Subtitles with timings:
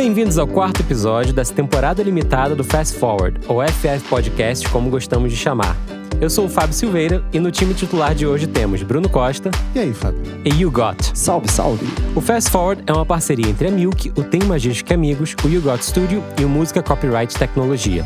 [0.00, 5.30] bem-vindos ao quarto episódio dessa temporada limitada do Fast Forward, ou FF Podcast, como gostamos
[5.30, 5.76] de chamar.
[6.18, 9.50] Eu sou o Fábio Silveira e no time titular de hoje temos Bruno Costa.
[9.74, 10.22] E aí, Fábio?
[10.42, 11.12] E You Got.
[11.12, 11.86] Salve, salve!
[12.16, 15.60] O Fast Forward é uma parceria entre a Milk, o Tem Magística Amigos, o You
[15.60, 18.02] Got Studio e o Música Copyright Tecnologia.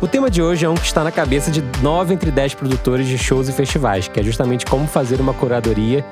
[0.00, 3.06] O tema de hoje é um que está na cabeça de 9 entre 10 produtores
[3.06, 6.04] de shows e festivais, que é justamente como fazer uma curadoria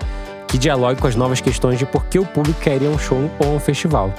[0.46, 2.98] que dialogue com as novas questões de por que o público quer ir a um
[3.00, 4.14] show ou a um festival.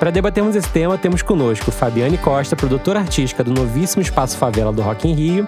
[0.00, 4.80] Para debatermos esse tema, temos conosco Fabiane Costa, produtora artística do novíssimo Espaço Favela do
[4.80, 5.46] Rock in Rio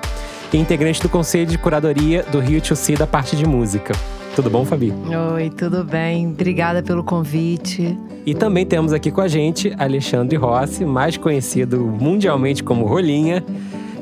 [0.52, 3.94] e integrante do Conselho de Curadoria do Rio See da parte de música.
[4.36, 4.92] Tudo bom, Fabi?
[5.34, 6.26] Oi, tudo bem?
[6.26, 7.98] Obrigada pelo convite.
[8.26, 13.42] E também temos aqui com a gente Alexandre Rossi, mais conhecido mundialmente como Rolinha,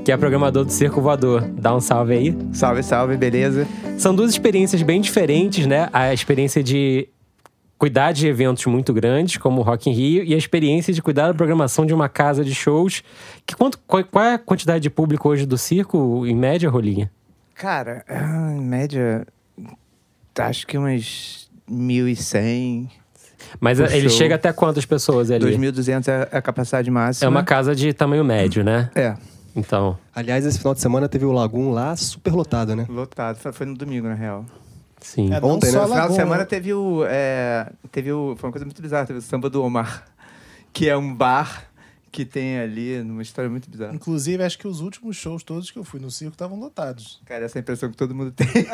[0.04, 1.42] que é programador do Circo Voador.
[1.42, 2.36] Dá um salve aí.
[2.52, 3.68] Salve, salve, beleza?
[3.96, 5.88] São duas experiências bem diferentes, né?
[5.92, 7.08] A experiência de
[7.80, 11.28] cuidar de eventos muito grandes, como o Rock in Rio, e a experiência de cuidar
[11.28, 13.02] da programação de uma casa de shows.
[13.46, 17.10] Que quanto, qual, qual é a quantidade de público hoje do circo, em média, Rolinha?
[17.54, 19.26] Cara, ah, em média,
[20.38, 22.90] acho que umas 1.100.
[23.58, 24.18] Mas Por ele show.
[24.18, 25.56] chega até quantas pessoas ali?
[25.56, 27.26] 2.200 é a capacidade máxima.
[27.26, 28.90] É uma casa de tamanho médio, né?
[28.94, 29.16] É,
[29.56, 32.84] Então, Aliás, esse final de semana teve o Lagoon lá super lotado, né?
[32.90, 33.38] lotado.
[33.54, 34.44] Foi no domingo, na real.
[35.00, 35.32] Sim.
[35.32, 35.80] É, Ontem, né?
[35.80, 38.34] No final de semana teve o, é, teve o...
[38.36, 39.06] Foi uma coisa muito bizarra.
[39.06, 40.06] Teve o Samba do Omar,
[40.72, 41.70] que é um bar
[42.12, 43.94] que tem ali, numa história muito bizarra.
[43.94, 47.20] Inclusive, acho que os últimos shows todos que eu fui no circo estavam lotados.
[47.24, 48.48] Cara, essa é a impressão que todo mundo tem.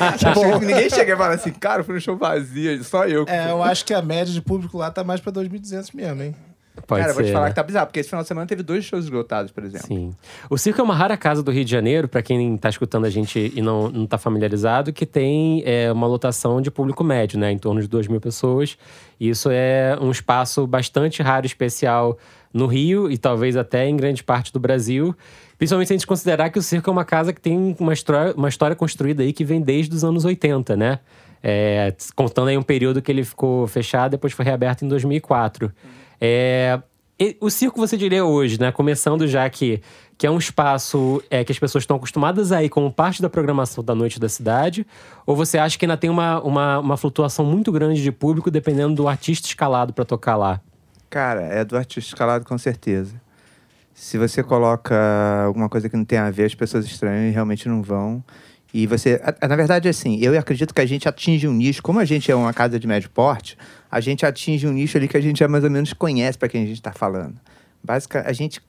[0.00, 3.24] Acho que Ninguém chega e fala assim, cara, foi um show vazio, só eu.
[3.28, 6.22] É, fui." eu acho que a média de público lá tá mais pra 2.200 mesmo,
[6.22, 6.34] hein?
[6.88, 7.20] Pode Cara, ser.
[7.20, 7.50] vou te falar né?
[7.50, 9.86] que tá bizarro, porque esse final de semana teve dois shows esgotados, por exemplo.
[9.86, 10.10] Sim.
[10.48, 13.10] O circo é uma rara casa do Rio de Janeiro, para quem está escutando a
[13.10, 17.52] gente e não, não tá familiarizado, que tem é, uma lotação de público médio, né?
[17.52, 18.78] Em torno de 2 mil pessoas.
[19.20, 22.16] E isso é um espaço bastante raro e especial
[22.54, 25.14] no Rio e talvez até em grande parte do Brasil.
[25.58, 28.32] Principalmente se a gente considerar que o circo é uma casa que tem uma história,
[28.34, 31.00] uma história construída aí que vem desde os anos 80, né?
[31.42, 35.70] É, contando aí um período que ele ficou fechado, depois foi reaberto em 2004.
[36.20, 36.80] É,
[37.40, 38.70] o circo, você diria hoje, né?
[38.70, 39.82] Começando já que,
[40.16, 43.28] que é um espaço é, que as pessoas estão acostumadas a ir como parte da
[43.28, 44.86] programação da noite da cidade?
[45.26, 48.94] Ou você acha que ainda tem uma, uma, uma flutuação muito grande de público dependendo
[48.94, 50.60] do artista escalado para tocar lá?
[51.10, 53.20] Cara, é do artista escalado com certeza.
[53.94, 54.94] Se você coloca
[55.44, 58.22] alguma coisa que não tem a ver, as pessoas estranham e realmente não vão.
[58.72, 59.20] E você.
[59.42, 61.82] Na verdade, assim, eu acredito que a gente atinge um nicho.
[61.82, 63.58] Como a gente é uma casa de médio porte,
[63.90, 66.48] a gente atinge um nicho ali que a gente já mais ou menos conhece para
[66.48, 67.34] quem a gente está falando.
[67.82, 68.62] Basicamente, a gente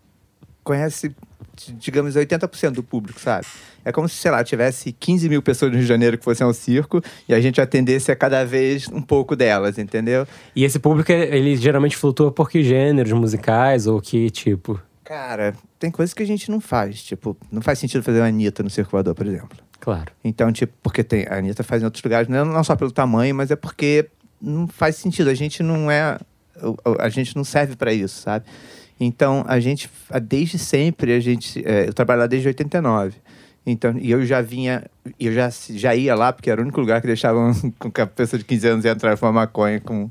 [0.63, 1.16] conhece,
[1.78, 3.47] digamos, 80% do público, sabe?
[3.84, 6.46] É como se, sei lá, tivesse 15 mil pessoas no Rio de Janeiro que fossem
[6.46, 10.28] ao circo e a gente atendesse a cada vez um pouco delas, entendeu?
[10.56, 14.79] E esse público, ele geralmente flutua por que gêneros musicais ou que tipo?
[15.03, 17.02] Cara, tem coisas que a gente não faz.
[17.02, 19.58] Tipo, não faz sentido fazer uma Anitta no Circo Voador, por exemplo.
[19.79, 20.12] Claro.
[20.24, 23.34] Então, tipo, porque tem, a Anitta faz em outros lugares, não não só pelo tamanho,
[23.34, 24.08] mas é porque
[24.41, 25.29] não faz sentido.
[25.29, 26.17] A gente não é.
[27.00, 28.45] A gente não serve para isso, sabe?
[29.00, 29.89] Então, a gente,
[30.23, 31.63] desde sempre, a gente.
[31.66, 33.16] é, eu trabalho lá desde 89.
[33.66, 34.83] Então, e eu já vinha,
[35.19, 38.07] eu já, já ia lá, porque era o único lugar que deixavam com que a
[38.07, 40.09] pessoa de 15 anos ia entrar e fumar maconha com,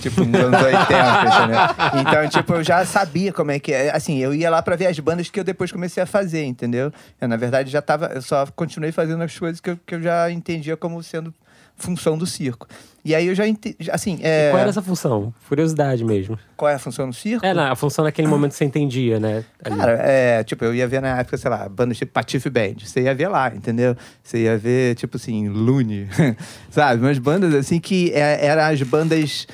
[0.00, 0.76] tipo, nos anos 80,
[1.26, 2.00] entendeu?
[2.00, 3.90] Então, tipo, eu já sabia como é que é.
[3.90, 6.92] Assim, eu ia lá pra ver as bandas que eu depois comecei a fazer, entendeu?
[7.20, 10.02] Eu, na verdade, já tava, eu só continuei fazendo as coisas que eu, que eu
[10.02, 11.34] já entendia como sendo
[11.76, 12.68] função do circo.
[13.04, 14.48] E aí eu já entendi, assim, é...
[14.48, 15.32] E qual era essa função?
[15.48, 16.38] Curiosidade mesmo.
[16.56, 17.44] qual é a função do circo?
[17.44, 19.44] É, na, a função naquele momento você entendia, né?
[19.64, 19.76] ali.
[19.76, 22.76] Cara, é, tipo, eu ia ver na época, sei lá, bandas tipo Patife Band.
[22.84, 23.96] Você ia ver lá, entendeu?
[24.22, 26.08] Você ia ver, tipo assim, Lune,
[26.70, 27.02] sabe?
[27.02, 29.46] Umas bandas assim que é, eram as bandas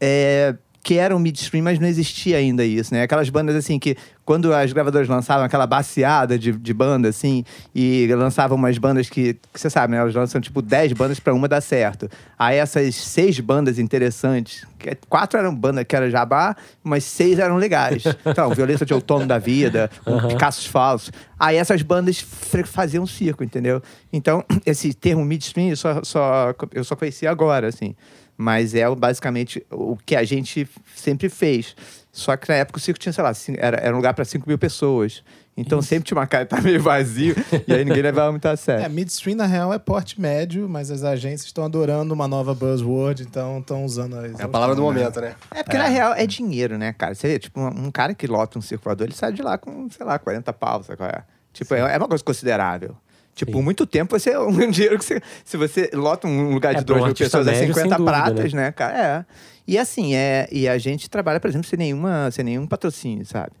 [0.00, 3.02] é, que eram midstream, mas não existia ainda isso, né?
[3.02, 3.96] Aquelas bandas assim que,
[4.28, 9.32] quando as gravadoras lançavam aquela baseada de, de banda, assim, e lançavam umas bandas que,
[9.32, 10.00] que você sabe, né?
[10.00, 12.10] Elas lançam tipo 10 bandas pra uma dar certo.
[12.38, 16.54] Aí essas seis bandas interessantes, que quatro eram bandas que era jabá,
[16.84, 18.04] mas seis eram legais.
[18.26, 21.10] Então, Violência de Outono da Vida, um Picassos Falsos.
[21.40, 22.20] Aí essas bandas
[22.66, 23.82] faziam circo, entendeu?
[24.12, 27.96] Então, esse termo midstream eu só, só, eu só conhecia agora, assim.
[28.36, 31.74] Mas é basicamente o que a gente sempre fez.
[32.18, 34.24] Só que na época o circo tinha, sei lá, cin- era, era um lugar para
[34.24, 35.22] 5 mil pessoas.
[35.56, 37.34] Então sempre tinha uma cara que tá meio vazio
[37.66, 38.84] e aí ninguém levava muito a sério.
[38.84, 43.22] É, midstream na real é porte médio, mas as agências estão adorando uma nova buzzword,
[43.22, 44.38] então estão usando as.
[44.40, 45.34] É a palavra do momento, né?
[45.52, 47.14] É porque na real é dinheiro, né, cara?
[47.14, 50.04] Você vê, tipo, um, cara que lota um circulador, ele sai de lá com, sei
[50.04, 51.22] lá, 40 pau, sabe qual é?
[51.52, 52.96] Tipo, é, é uma coisa considerável.
[53.38, 53.58] Tipo, Sim.
[53.58, 55.22] por muito tempo você é um dinheiro que você.
[55.44, 57.88] Se você lota um lugar de É, pra 2 um mil pessoas médio, 50 sem
[57.90, 58.72] dúvida, pratas, né?
[58.72, 58.98] cara?
[58.98, 59.24] É.
[59.66, 63.52] E assim, é, e a gente trabalha, por exemplo, sem, nenhuma, sem nenhum patrocínio, sabe?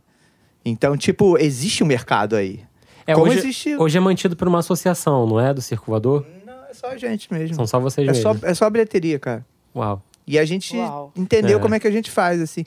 [0.64, 2.60] Então, tipo, existe um mercado aí.
[3.06, 3.76] É, Como hoje, existe.
[3.76, 5.54] hoje é mantido por uma associação, não é?
[5.54, 6.26] Do Circo Voador?
[6.44, 7.54] Não, é só a gente mesmo.
[7.54, 9.46] São só vocês É só, é só a bilheteria, cara.
[9.74, 10.02] Uau.
[10.26, 11.12] E a gente Uau.
[11.16, 11.60] entendeu É.
[11.62, 12.64] como é que a gente faz, assim.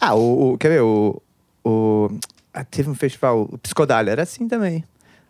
[0.00, 0.52] Ah, o.
[0.54, 0.80] o- quer ver?
[0.82, 1.20] O.
[1.64, 2.08] o
[2.54, 4.82] ah, teve um festival, o Psicodália, era assim também.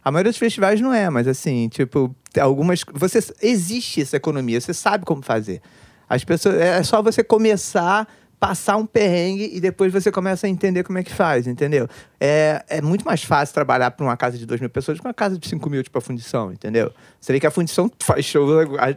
[0.07, 2.83] A maioria dos festivais não é, mas assim, tipo, algumas.
[2.95, 5.61] Você, existe essa economia, você sabe como fazer.
[6.09, 6.61] As pessoas.
[6.61, 8.07] É só você começar,
[8.39, 11.89] passar um perrengue e depois você começa a entender como é que faz, entendeu?
[12.21, 15.09] É, é muito mais fácil trabalhar para uma casa de 2 mil pessoas do que
[15.09, 16.93] uma casa de 5 mil, tipo a fundição, entendeu?
[17.21, 18.47] Você vê que a fundição faz show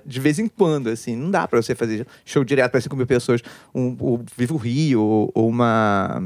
[0.05, 1.15] de vez em quando, assim.
[1.15, 3.41] Não dá para você fazer show direto para 5 mil pessoas.
[3.73, 6.21] Um, o Vivo Rio ou, ou uma.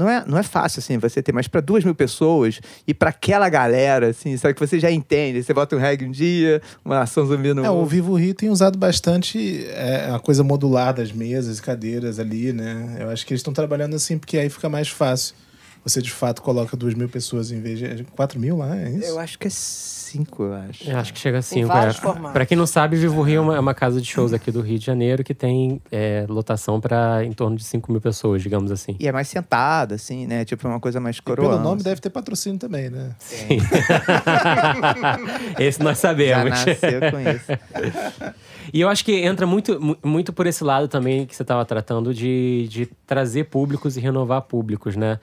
[0.00, 3.10] Não é, não é fácil, assim, você ter, mas para duas mil pessoas e para
[3.10, 5.42] aquela galera, assim, sabe que você já entende.
[5.42, 7.84] Você bota um reggae um dia, uma ação zumbi no É, o.
[7.84, 12.96] Vivo Rio tem usado bastante é, a coisa modular das mesas e cadeiras ali, né?
[12.98, 15.34] Eu acho que eles estão trabalhando assim, porque aí fica mais fácil.
[15.82, 18.04] Você de fato coloca duas mil pessoas em vez de.
[18.14, 19.06] quatro mil lá, é isso?
[19.06, 20.90] Eu acho que é cinco, eu acho.
[20.90, 21.68] Eu acho que chega a Em cinco.
[21.68, 22.00] vários É.
[22.00, 22.32] formatos.
[22.32, 24.60] Pra quem não sabe, Vivo Rio é uma, é uma casa de shows aqui do
[24.60, 28.70] Rio de Janeiro que tem é, lotação para em torno de 5 mil pessoas, digamos
[28.70, 28.94] assim.
[29.00, 30.44] E é mais sentada, assim, né?
[30.44, 31.48] Tipo, é uma coisa mais coroa.
[31.50, 33.12] pelo nome deve ter patrocínio também, né?
[33.18, 33.58] Sim.
[35.58, 36.50] Esse nós Já sabemos.
[36.50, 38.32] nasceu com isso.
[38.72, 41.64] E eu acho que entra muito, mu- muito por esse lado também que você estava
[41.64, 45.18] tratando de, de trazer públicos e renovar públicos, né?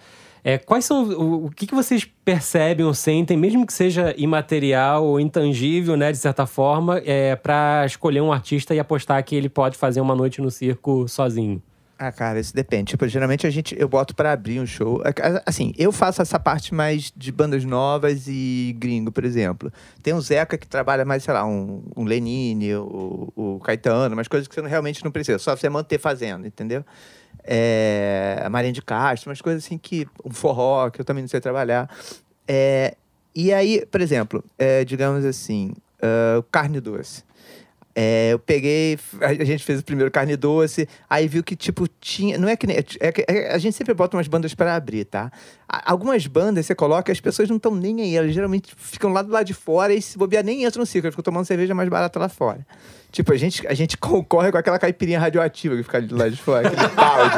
[0.47, 1.03] É, quais são.
[1.03, 6.09] O, o que, que vocês percebem ou sentem, mesmo que seja imaterial ou intangível, né,
[6.09, 10.15] de certa forma, é, para escolher um artista e apostar que ele pode fazer uma
[10.15, 11.61] noite no circo sozinho?
[11.99, 12.91] Ah, cara, isso depende.
[12.91, 15.01] Tipo, geralmente a gente, eu boto pra abrir um show.
[15.03, 19.69] É, Assim, eu faço essa parte mais de bandas novas e gringo, por exemplo.
[20.01, 24.29] Tem o Zeca que trabalha mais, sei lá, um, um Lenine, o, o Caetano, umas
[24.29, 26.85] coisas que você realmente não precisa, só você manter fazendo, entendeu?
[27.47, 30.05] É, Marinha de Castro, umas coisas assim que.
[30.23, 31.89] Um forró, que eu também não sei trabalhar.
[32.47, 32.95] É,
[33.33, 37.25] e aí, por exemplo, é, digamos assim, ah, carne doce.
[37.99, 42.37] É, eu peguei, a gente fez o primeiro carne doce, aí viu que, tipo, tinha.
[42.37, 42.77] Não é que nem.
[42.77, 45.31] É, que- é- a gente sempre bota umas bandas para abrir, tá?
[45.67, 48.15] Algumas bandas você coloca as pessoas não estão nem aí.
[48.15, 51.09] Elas geralmente ficam lá do lado de fora e se bobear nem entram no elas
[51.15, 52.63] ficam tomando cerveja mais barata lá fora.
[53.17, 56.39] Tipo, a gente, a gente concorre com aquela caipirinha radioativa que fica do lado de
[56.39, 57.35] fora, aquele balde.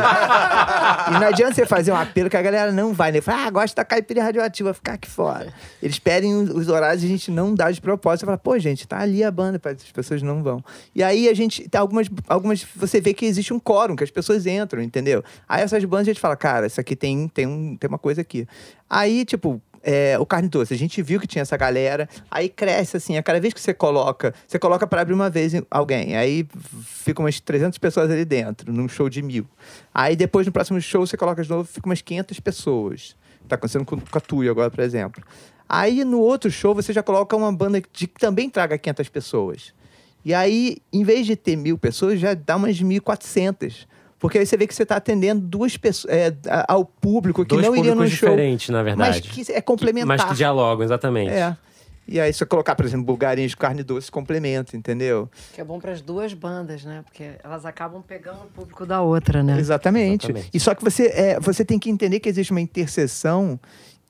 [1.08, 3.22] E não adianta você fazer um apelo que a galera não vai, né?
[3.22, 5.54] Fala, ah, gosta da caipirinha radioativa, ficar aqui fora.
[5.82, 8.20] Eles pedem os os horários e a gente não dá de propósito.
[8.20, 10.62] Você fala, pô, gente, tá ali a banda, as pessoas não vão.
[10.94, 14.46] E aí a gente, algumas, algumas, você vê que existe um quórum, que as pessoas
[14.46, 15.24] entram, entendeu?
[15.48, 18.20] Aí essas bandas a gente fala, cara, isso aqui tem, tem, um, tem uma coisa
[18.20, 18.46] aqui.
[18.90, 22.98] Aí, tipo, é, o carne doce, a gente viu que tinha essa galera, aí cresce
[22.98, 26.48] assim, a cada vez que você coloca, você coloca para abrir uma vez alguém, aí
[26.84, 29.46] ficam umas 300 pessoas ali dentro, num show de mil.
[29.94, 33.16] Aí depois no próximo show você coloca de novo, fica umas 500 pessoas.
[33.48, 35.24] Tá acontecendo com, com a Tui agora, por exemplo.
[35.68, 39.74] Aí no outro show você já coloca uma banda de, que também traga 500 pessoas.
[40.24, 43.88] E aí, em vez de ter mil pessoas, já dá umas 1.400.
[44.20, 46.34] Porque aí você vê que você está atendendo duas pessoas, é,
[46.68, 48.30] ao público que Dois não iria no show.
[48.30, 49.22] diferentes, na verdade.
[49.26, 50.08] Mas que é complementar.
[50.08, 51.32] Mas que dialogam, exatamente.
[51.32, 51.56] É.
[52.12, 55.30] E aí, se eu colocar, por exemplo, bulgarinhos de carne doce, complementa, entendeu?
[55.54, 57.04] Que é bom para as duas bandas, né?
[57.06, 59.58] Porque elas acabam pegando o público da outra, né?
[59.60, 60.26] Exatamente.
[60.26, 60.50] Exatamente.
[60.52, 63.60] E só que você, é, você tem que entender que existe uma interseção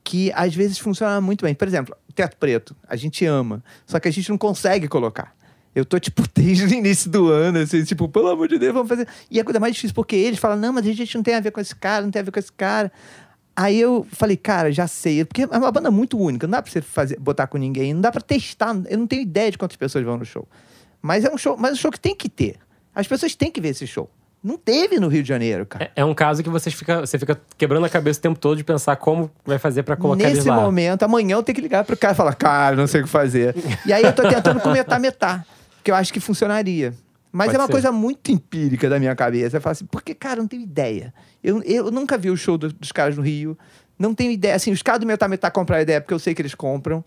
[0.01, 1.53] que às vezes funciona muito bem.
[1.53, 5.35] Por exemplo, teto preto, a gente ama, só que a gente não consegue colocar.
[5.75, 8.89] Eu tô, tipo, desde o início do ano, assim, tipo, pelo amor de Deus, vamos
[8.89, 9.07] fazer.
[9.29, 11.39] E a coisa mais difícil, porque eles falam, não, mas a gente não tem a
[11.39, 12.91] ver com esse cara, não tem a ver com esse cara.
[13.55, 15.25] Aí eu falei, cara, já sei.
[15.25, 18.01] Porque é uma banda muito única, não dá pra você fazer, botar com ninguém, não
[18.01, 18.75] dá pra testar.
[18.87, 20.47] Eu não tenho ideia de quantas pessoas vão no show.
[21.01, 22.55] Mas é um show, mas é um show que tem que ter.
[22.95, 24.09] As pessoas têm que ver esse show.
[24.41, 25.91] Não teve no Rio de Janeiro, cara.
[25.93, 28.55] É, é um caso que vocês fica, você fica quebrando a cabeça o tempo todo
[28.55, 30.55] de pensar como vai fazer pra colocar eles Nesse lá.
[30.55, 33.09] momento, amanhã eu tenho que ligar pro cara e falar, cara, não sei o que
[33.09, 33.53] fazer.
[33.85, 35.45] e aí eu tô tentando com metá metá,
[35.89, 36.93] que eu acho que funcionaria.
[37.31, 37.71] Mas Pode é uma ser.
[37.71, 39.57] coisa muito empírica da minha cabeça.
[39.57, 41.11] Eu falo assim, porque, cara, eu não tenho ideia.
[41.43, 43.57] Eu, eu nunca vi o show do- dos caras no Rio.
[43.97, 44.55] Não tenho ideia.
[44.55, 47.03] Assim, os caras do metá metá compraram a ideia porque eu sei que eles compram.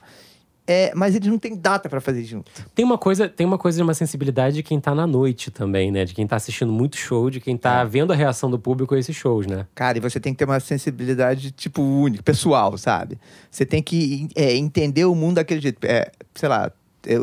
[0.65, 2.51] É, mas eles não têm data pra fazer junto.
[2.73, 5.91] Tem uma coisa, tem uma coisa de uma sensibilidade de quem tá na noite também,
[5.91, 6.05] né?
[6.05, 7.59] De quem tá assistindo muito show, de quem É.
[7.59, 9.67] tá vendo a reação do público a esses shows, né?
[9.75, 13.19] Cara, e você tem que ter uma sensibilidade, tipo, única, pessoal, sabe?
[13.51, 15.85] Você tem que é, entender o mundo daquele jeito.
[15.85, 16.71] É, sei lá,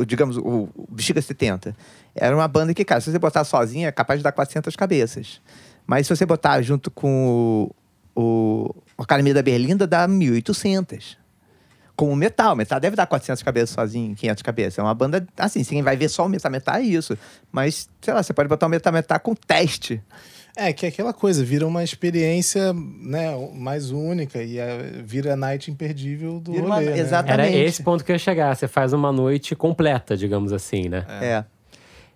[0.05, 1.75] digamos, o, Bexiga 70.
[2.15, 5.41] Era uma banda que, cara, se você botar sozinha, é capaz de dar 400 cabeças.
[5.85, 7.71] Mas se você botar junto com
[8.15, 11.17] o, o, Academia da Berlinda, dá 1.800.
[11.95, 12.53] com o metal.
[12.53, 14.79] O metal deve dar 400 cabeças sozinho, 500 cabeças.
[14.79, 17.17] É uma banda, assim, quem vai ver só o metal metal é isso.
[17.51, 20.01] Mas, sei lá, você pode botar o metal metal com teste.
[20.55, 25.35] É, que é aquela coisa, vira uma experiência né, mais única e é, vira a
[25.35, 26.99] night imperdível do Vira uma- rolê, né?
[26.99, 27.55] exatamente.
[27.55, 28.55] Era esse ponto que eu ia chegar.
[28.55, 31.05] Você faz uma noite completa, digamos assim, né?
[31.21, 31.43] É.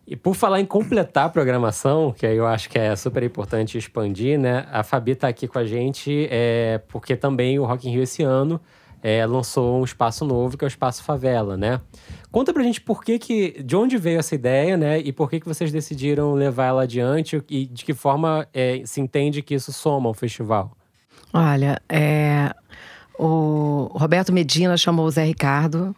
[0.05, 3.77] E por falar em completar a programação, que aí eu acho que é super importante
[3.77, 4.65] expandir, né?
[4.69, 8.21] A Fabi tá aqui com a gente é, porque também o Rock in Rio esse
[8.21, 8.59] ano
[9.01, 11.79] é, lançou um espaço novo, que é o Espaço Favela, né?
[12.33, 13.61] Conta pra gente por que que...
[13.63, 14.97] De onde veio essa ideia, né?
[14.99, 18.99] E por que que vocês decidiram levar ela adiante e de que forma é, se
[18.99, 20.75] entende que isso soma ao festival?
[21.31, 22.51] Olha, é,
[23.19, 25.95] o Roberto Medina chamou o Zé Ricardo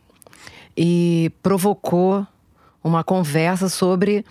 [0.76, 2.28] e provocou
[2.84, 4.26] uma conversa sobre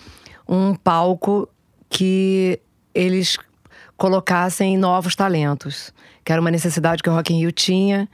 [0.46, 1.48] um palco
[1.88, 2.60] que
[2.94, 3.38] eles
[3.96, 5.90] colocassem novos talentos,
[6.22, 8.06] que era uma necessidade que o Rock in Rio tinha.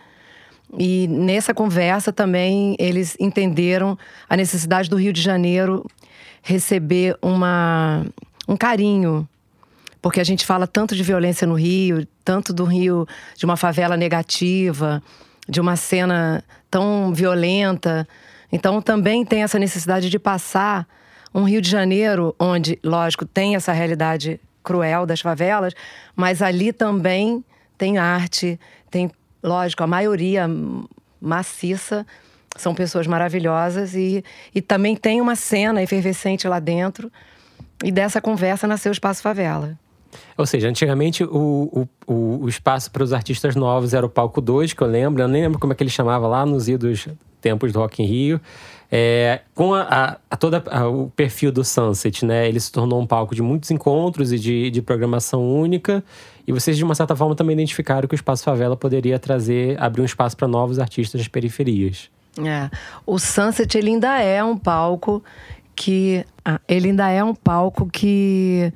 [0.79, 3.99] E nessa conversa também eles entenderam
[4.29, 5.85] a necessidade do Rio de Janeiro
[6.43, 8.07] receber uma,
[8.49, 9.29] um carinho
[10.03, 13.97] porque a gente fala tanto de violência no Rio, tanto do Rio de uma favela
[13.97, 15.03] negativa,
[15.49, 18.09] de uma cena tão violenta.
[18.51, 20.87] Então também tem essa necessidade de passar
[21.35, 25.75] um Rio de Janeiro onde, lógico, tem essa realidade cruel das favelas,
[26.17, 27.45] mas ali também
[27.77, 28.59] tem arte,
[28.91, 29.11] tem,
[29.43, 30.49] lógico, a maioria
[31.21, 32.07] maciça
[32.57, 37.11] são pessoas maravilhosas e, e também tem uma cena efervescente lá dentro.
[37.83, 39.79] E dessa conversa nasceu o Espaço Favela.
[40.37, 44.73] Ou seja, antigamente o, o, o, espaço para os artistas novos era o palco 2,
[44.73, 45.23] que eu lembro.
[45.23, 47.09] Eu nem lembro como é que ele chamava lá nos idos
[47.41, 48.41] tempos do Rock in Rio.
[48.93, 52.49] É, com a, a, a toda a- o perfil do Sunset, né?
[52.49, 56.03] Ele se tornou um palco de muitos encontros e de, de programação única.
[56.47, 60.03] E vocês, de uma certa forma, também identificaram que o Espaço Favela poderia trazer, abrir
[60.03, 62.11] um espaço para novos artistas das periferias.
[62.45, 62.69] É.
[63.07, 65.23] O Sunset ele ainda é um palco
[65.77, 68.73] que ah, ele ainda é um palco que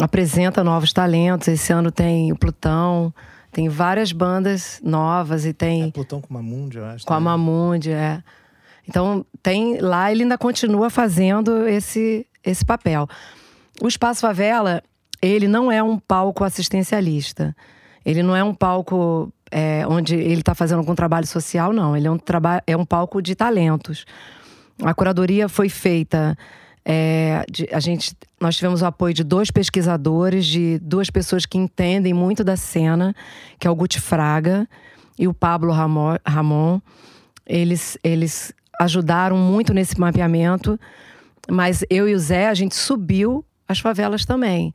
[0.00, 1.48] apresenta novos talentos.
[1.48, 3.12] Esse ano tem o Plutão,
[3.52, 7.06] tem várias bandas novas e tem É Plutão com Mamundi, eu acho.
[7.06, 7.24] com a né?
[7.24, 8.22] Mamundi, é.
[8.88, 13.08] Então, tem lá ele ainda continua fazendo esse, esse papel.
[13.82, 14.82] O Espaço Favela,
[15.20, 17.54] ele não é um palco assistencialista.
[18.04, 21.96] Ele não é um palco é, onde ele está fazendo algum trabalho social, não.
[21.96, 22.18] Ele é um,
[22.66, 24.04] é um palco de talentos.
[24.82, 26.36] A curadoria foi feita.
[26.88, 31.58] é, de- a gente, nós tivemos o apoio de dois pesquisadores, de duas pessoas que
[31.58, 33.12] entendem muito da cena,
[33.58, 34.68] que é o Guti Fraga
[35.18, 36.80] e o Pablo Ramo- Ramon.
[37.44, 40.78] Eles, eles ajudaram muito nesse mapeamento,
[41.48, 44.74] mas eu e o Zé, a gente subiu as favelas também.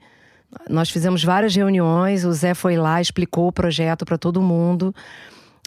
[0.70, 4.94] Nós fizemos várias reuniões, o Zé foi lá, explicou o projeto para todo mundo.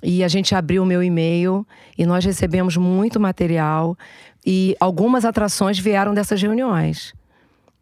[0.03, 3.97] E a gente abriu o meu e-mail e nós recebemos muito material.
[4.45, 7.15] E algumas atrações vieram dessas reuniões.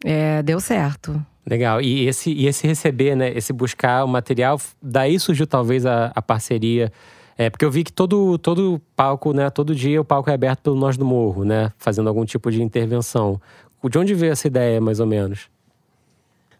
[0.05, 1.21] É, deu certo.
[1.45, 1.81] Legal.
[1.81, 3.37] E esse, e esse receber, né?
[3.37, 6.93] Esse buscar o material, daí surgiu talvez a, a parceria.
[7.37, 9.49] É, porque eu vi que todo, todo palco, né?
[9.51, 11.73] Todo dia o palco é aberto pelo Nós do Morro, né?
[11.79, 13.41] Fazendo algum tipo de intervenção.
[13.89, 15.49] De onde veio essa ideia, mais ou menos?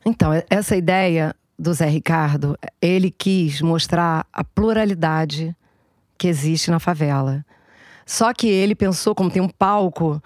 [0.05, 5.55] Então, essa ideia do Zé Ricardo, ele quis mostrar a pluralidade
[6.19, 7.45] que existe na favela.
[8.05, 10.21] Só que ele pensou, como tem um palco,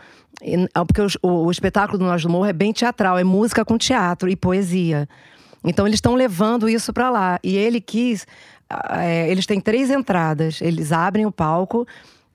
[0.75, 3.65] ah, porque os- o, o espetáculo do Nós do Morro é bem teatral, é música
[3.65, 5.07] com teatro e poesia.
[5.63, 7.39] Então eles estão levando isso para lá.
[7.43, 8.27] E ele quis.
[8.91, 10.61] É, eles têm três entradas.
[10.61, 11.87] Eles abrem o palco,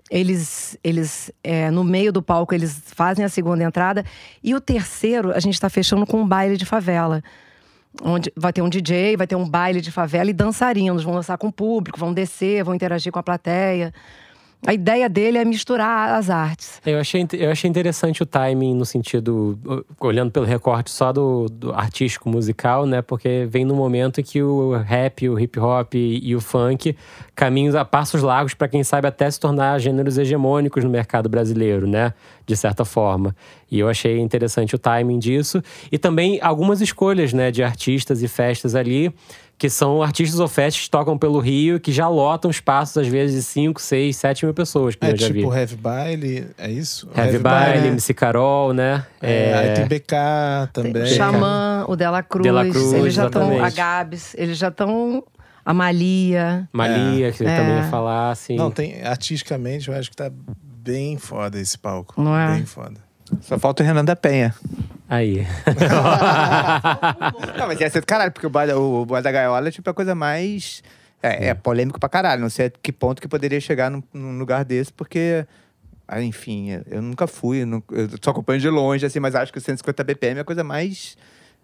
[0.10, 4.06] eles, eles é, no meio do palco, eles fazem a segunda entrada.
[4.44, 7.24] E o terceiro, a gente está fechando com um baile de favela.
[8.02, 11.04] Onde vai ter um DJ, vai ter um baile de favela e dançarinos.
[11.04, 13.94] Vão dançar com o público, vão descer, vão interagir com a plateia.
[14.66, 16.80] A ideia dele é misturar as artes.
[16.86, 19.58] Eu achei, eu achei interessante o timing no sentido,
[20.00, 23.02] olhando pelo recorte só do, do artístico musical, né?
[23.02, 26.96] Porque vem no momento que o rap, o hip hop e, e o funk
[27.34, 31.88] caminham a passos largos para quem sabe até se tornar gêneros hegemônicos no mercado brasileiro,
[31.88, 32.14] né?
[32.46, 33.36] De certa forma.
[33.70, 35.64] E eu achei interessante o timing disso.
[35.92, 37.50] E também algumas escolhas, né?
[37.50, 39.12] De artistas e festas ali
[39.62, 43.36] que são artistas ou festas que tocam pelo Rio, que já lotam espaços, às vezes,
[43.36, 45.34] de 5, 6, 7 mil pessoas, que É eu já vi.
[45.36, 47.08] tipo Heavy Baile, é isso?
[47.16, 47.88] Heavy Baile, né?
[47.90, 49.06] MC Carol, né?
[49.22, 50.16] É, aí É, tem BK
[50.74, 50.94] também.
[50.94, 53.64] Tem o Xamã, o Dela Cruz, Dela Cruz, eles já estão.
[53.64, 53.70] A.
[53.70, 55.24] Gabs, eles já estão.
[55.64, 56.68] A Malia.
[56.74, 57.56] Malia, que eu É.
[57.56, 58.56] também ia falar, assim.
[58.56, 60.32] Não, tem artisticamente, eu acho que tá
[60.84, 62.20] bem foda esse palco.
[62.20, 62.56] Não é?
[62.56, 62.96] Bem foda.
[63.42, 64.54] Só falta o Renan da Penha.
[65.10, 65.46] Aí.
[67.58, 69.90] Não, mas ia ser do caralho, porque o baile, o baile da gaiola é tipo
[69.90, 70.84] a coisa mais.
[71.24, 72.42] É, é polêmico pra caralho.
[72.42, 75.46] Não sei a que ponto que poderia chegar num, num lugar desse, porque.
[76.08, 79.52] ah, Enfim, eu nunca fui, eu não- eu só acompanho de longe, assim, mas acho
[79.52, 81.16] que o 150 BPM é a coisa mais,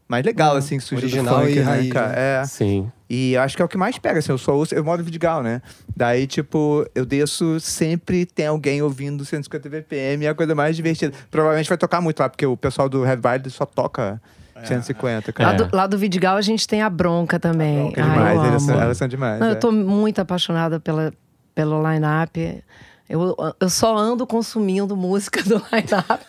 [0.07, 2.13] mais legal, assim, que surgiu original do funk, e né, raiz, cara?
[2.19, 2.45] É.
[2.45, 2.91] Sim.
[3.09, 5.03] E acho que é o que mais pega, assim, eu só ouço, eu moro em
[5.03, 5.61] Vidigal, né?
[5.95, 11.13] Daí, tipo, eu desço, sempre tem alguém ouvindo 150 BPM, é a coisa mais divertida.
[11.31, 14.21] Provavelmente vai tocar muito lá, porque o pessoal do Heavy Valley só toca
[14.63, 15.51] 150, Lá, cara.
[15.51, 15.55] É.
[15.55, 17.83] do, lá do Vidigal a gente tem a bronca também.
[17.83, 19.39] Bronca Ai, demais, eu elas, são, elas são demais.
[19.39, 19.51] Não, é.
[19.51, 21.13] eu tô muito apaixonada pela,
[21.53, 22.63] pelo line-up.
[23.09, 26.25] Eu, eu só ando consumindo música do line-up.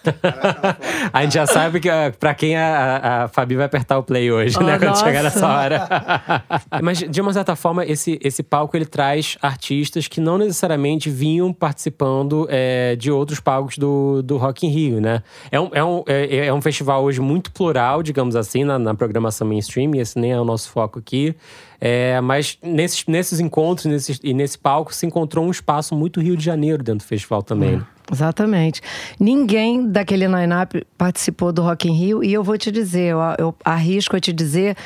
[1.13, 1.89] A gente já sabe que
[2.21, 2.63] pra quem a,
[2.97, 4.79] a, a Fabi vai apertar o play hoje, Oh, né?
[4.79, 5.05] Quando nossa.
[5.05, 5.89] chegar nessa hora.
[6.83, 11.53] Mas, de uma certa forma, esse, esse palco ele traz artistas que não necessariamente vinham
[11.53, 15.23] participando é, de outros palcos do, do Rock in Rio, né?
[15.51, 18.95] É um, é, um, é, é um festival hoje muito plural, digamos assim, na, na
[18.95, 19.95] programação mainstream.
[19.97, 21.35] e Esse nem é o nosso foco aqui.
[21.81, 26.37] É, mas nesses, nesses encontros nesses, e nesse palco se encontrou um espaço muito Rio
[26.37, 27.77] de Janeiro dentro do festival também.
[27.77, 27.87] né?
[28.11, 28.81] Exatamente.
[29.21, 32.25] Ninguém daquele line-up participou do Rock in Rio.
[32.25, 34.77] E eu vou te dizer, eu, eu arrisco a te dizer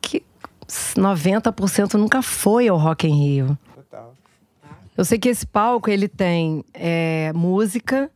[0.00, 0.22] que
[0.96, 3.58] 90% nunca foi ao Rock in Rio.
[4.96, 8.08] Eu sei que esse palco ele tem é, música,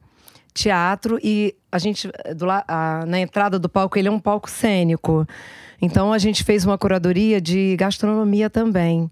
[0.55, 5.27] teatro e a gente do a- na entrada do palco ele é um palco cênico.
[5.81, 9.11] Então a gente fez uma curadoria de gastronomia também.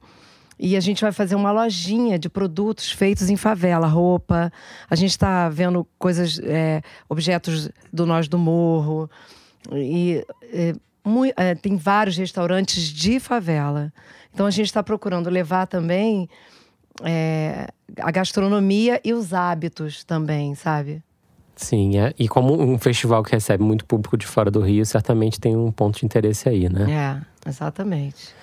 [0.59, 4.51] E a gente vai fazer uma lojinha de produtos feitos em favela, roupa.
[4.89, 9.09] A gente está vendo coisas, é, objetos do Nós do Morro.
[9.71, 10.75] E é,
[11.37, 13.93] é, tem vários restaurantes de favela.
[14.33, 16.29] Então a gente está procurando levar também
[17.03, 17.69] é,
[18.01, 21.03] a gastronomia e os hábitos também, sabe?
[21.57, 22.13] Sim, é.
[22.19, 25.73] e como um festival que recebe muito público de fora do Rio, certamente tem um
[25.73, 27.23] ponto de interesse aí, né?
[27.45, 28.35] É, exatamente.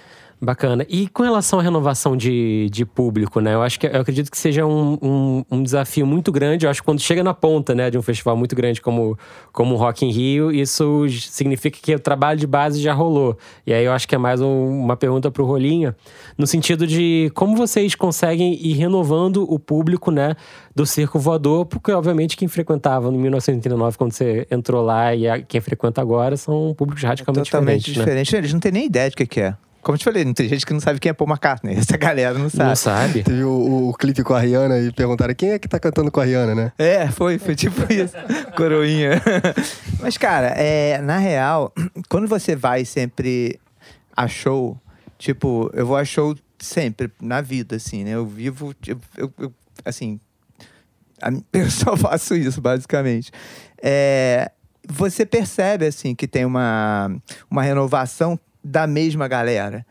[0.41, 0.85] Bacana.
[0.89, 3.53] E com relação à renovação de, de público, né?
[3.53, 6.65] Eu acho que eu acredito que seja um, um, um desafio muito grande.
[6.65, 9.17] Eu acho que quando chega na ponta, né, de um festival muito grande como,
[9.53, 13.37] como o Rock in Rio, isso significa que o trabalho de base já rolou.
[13.65, 15.95] E aí eu acho que é mais um- uma pergunta pro Rolinha,
[16.37, 20.35] no sentido de como vocês conseguem ir renovando o público, né,
[20.75, 25.41] do circo voador, porque obviamente quem frequentava em 1989, quando você entrou lá, e a-
[25.41, 28.03] quem frequenta agora são públicos radicalmente Totalmente diferentes, né?
[28.03, 28.35] diferente.
[28.35, 29.55] Eles não têm nem ideia de o que que é.
[29.83, 31.75] Como eu te falei, não tem gente que não sabe quem é Paul McCartney.
[31.77, 32.69] Essa galera não sabe.
[32.69, 33.23] Não sabe?
[33.23, 36.09] Teve o, o- o clipe com a Rihanna e perguntaram quem é que tá cantando
[36.11, 36.71] com a Rihanna, né?
[36.77, 38.13] É, foi, foi tipo isso.
[38.55, 39.21] Coroinha.
[39.99, 41.73] Mas, cara, é, na real,
[42.09, 43.59] quando você vai sempre
[44.15, 44.77] a show,
[45.17, 48.11] tipo, eu vou a show sempre, na vida, assim, né?
[48.11, 50.17] Eu vivo, tipo, eu, eu- assim,
[51.51, 53.31] eu só faço isso, basicamente.
[53.81, 54.49] É,
[54.87, 57.13] você percebe, assim, que tem uma,
[57.51, 59.85] uma renovação da mesma galera.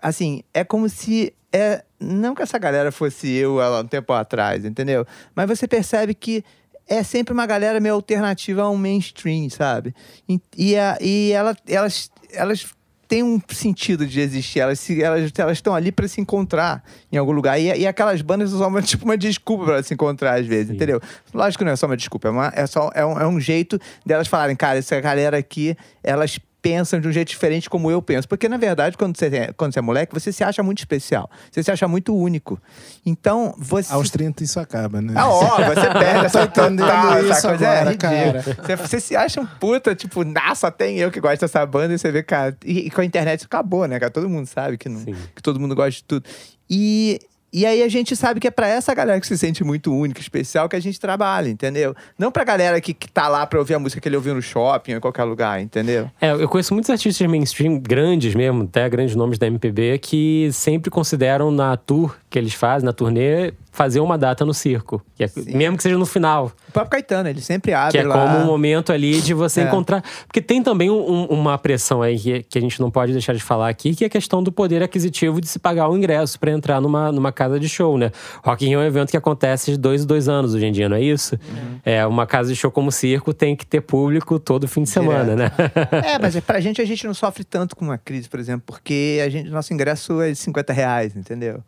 [0.00, 1.32] Assim, é como se.
[1.52, 5.06] É, não que essa galera fosse eu há um tempo atrás, entendeu?
[5.34, 6.44] Mas você percebe que
[6.86, 9.94] é sempre uma galera meio alternativa ao mainstream, sabe?
[10.28, 12.66] E, e, a- e ela, elas, elas
[13.08, 14.60] têm um sentido de existir.
[14.60, 17.58] Elas se- elas elas estão ali para se encontrar em algum lugar.
[17.58, 20.74] E, e aquelas bandas são uma, tipo uma desculpa para se encontrar às vezes, Sim.
[20.74, 21.00] entendeu?
[21.32, 23.40] Lógico que não é só uma desculpa, é, uma- é só, é, um, é um
[23.40, 28.02] jeito delas falarem, cara, essa galera aqui, elas pensam de um jeito diferente como eu
[28.02, 28.28] penso.
[28.28, 31.30] Porque, na verdade, quando você, é, quando você é moleque, você se acha muito especial.
[31.50, 32.60] Você se acha muito único.
[33.04, 33.92] Então, você...
[33.92, 35.14] Aos 30 isso acaba, né?
[35.16, 38.56] Ah, ó, você perde essa total, essa isso coisa agora, é ridícula.
[38.64, 40.22] Você, você se acha um puta, tipo,
[40.56, 42.56] só tem eu que gosto dessa banda, e você vê, cara.
[42.64, 44.10] E, e com a internet isso acabou, né, cara?
[44.10, 45.14] Todo mundo sabe que, não, Sim.
[45.34, 46.24] que todo mundo gosta de tudo.
[46.68, 47.20] E.
[47.52, 50.20] E aí a gente sabe que é pra essa galera que se sente muito única,
[50.20, 51.94] especial, que a gente trabalha, entendeu?
[52.18, 54.42] Não pra galera que, que tá lá pra ouvir a música que ele ouviu no
[54.42, 56.10] shopping ou em qualquer lugar, entendeu?
[56.20, 60.90] É, eu conheço muitos artistas mainstream, grandes mesmo, até grandes nomes da MPB, que sempre
[60.90, 65.00] consideram na tour que eles fazem, na turnê, fazer uma data no circo.
[65.14, 66.50] Que é- mesmo que seja no final.
[66.68, 68.14] O próprio Caetano, ele sempre abre Que é lá.
[68.14, 69.64] como um momento ali de você É.
[69.64, 70.02] encontrar.
[70.26, 73.34] Porque tem também um- um- uma pressão aí que, que a gente não pode deixar
[73.34, 76.40] de falar aqui, que é a questão do poder aquisitivo de se pagar o ingresso
[76.40, 78.10] para entrar numa, numa casa de show, né?
[78.44, 80.72] Rock in Rio é um evento que acontece de dois em dois anos hoje em
[80.72, 81.36] dia, não é isso?
[81.36, 81.78] Uhum.
[81.84, 85.36] É, uma casa de show como circo tem que ter público todo fim de semana,
[85.36, 85.52] né?
[86.04, 88.62] É, mas é, pra gente a gente não sofre tanto com uma crise, por exemplo,
[88.66, 91.62] porque a gente, nosso ingresso é de 50 reais, entendeu?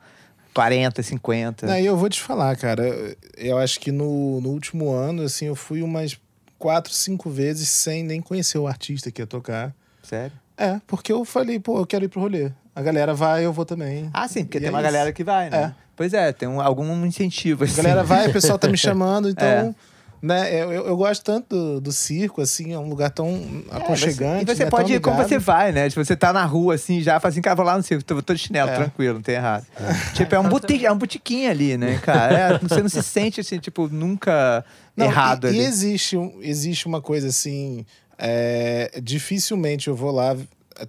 [0.55, 1.73] 40, 50.
[1.73, 3.17] Aí eu vou te falar, cara.
[3.37, 6.19] Eu acho que no, no último ano, assim, eu fui umas
[6.59, 9.75] quatro, cinco vezes sem nem conhecer o artista que ia tocar.
[10.03, 10.33] Sério?
[10.57, 12.51] É, porque eu falei, pô, eu quero ir pro rolê.
[12.75, 14.11] A galera vai, eu vou também.
[14.13, 14.85] Ah, sim, porque E tem é uma isso.
[14.93, 15.63] galera que vai, né?
[15.63, 15.73] É.
[15.97, 17.65] Pois é, tem um- algum incentivo.
[17.65, 17.77] A Assim.
[17.77, 19.75] galera vai, o pessoal tá me chamando, então É.
[20.23, 20.63] Né?
[20.63, 24.51] Eu, eu, gosto tanto do, do circo, assim, é um lugar tão aconchegante.
[24.51, 24.71] E você né?
[24.71, 25.89] pode ir como você vai, né?
[25.89, 28.21] Tipo, você tá na rua, assim, já fala assim, cara, vou lá no circo, tô,
[28.23, 28.77] tô de chinelo, É.
[28.77, 29.67] tranquilo, não tem errado.
[30.15, 32.39] tipo, é um, buti, é um botiquinho ali, né, cara?
[32.39, 35.59] É, você não se sente, assim, tipo, nunca Não, errado e, ali.
[35.61, 37.87] E existe, existe uma coisa assim.
[38.19, 40.37] é, dificilmente eu vou lá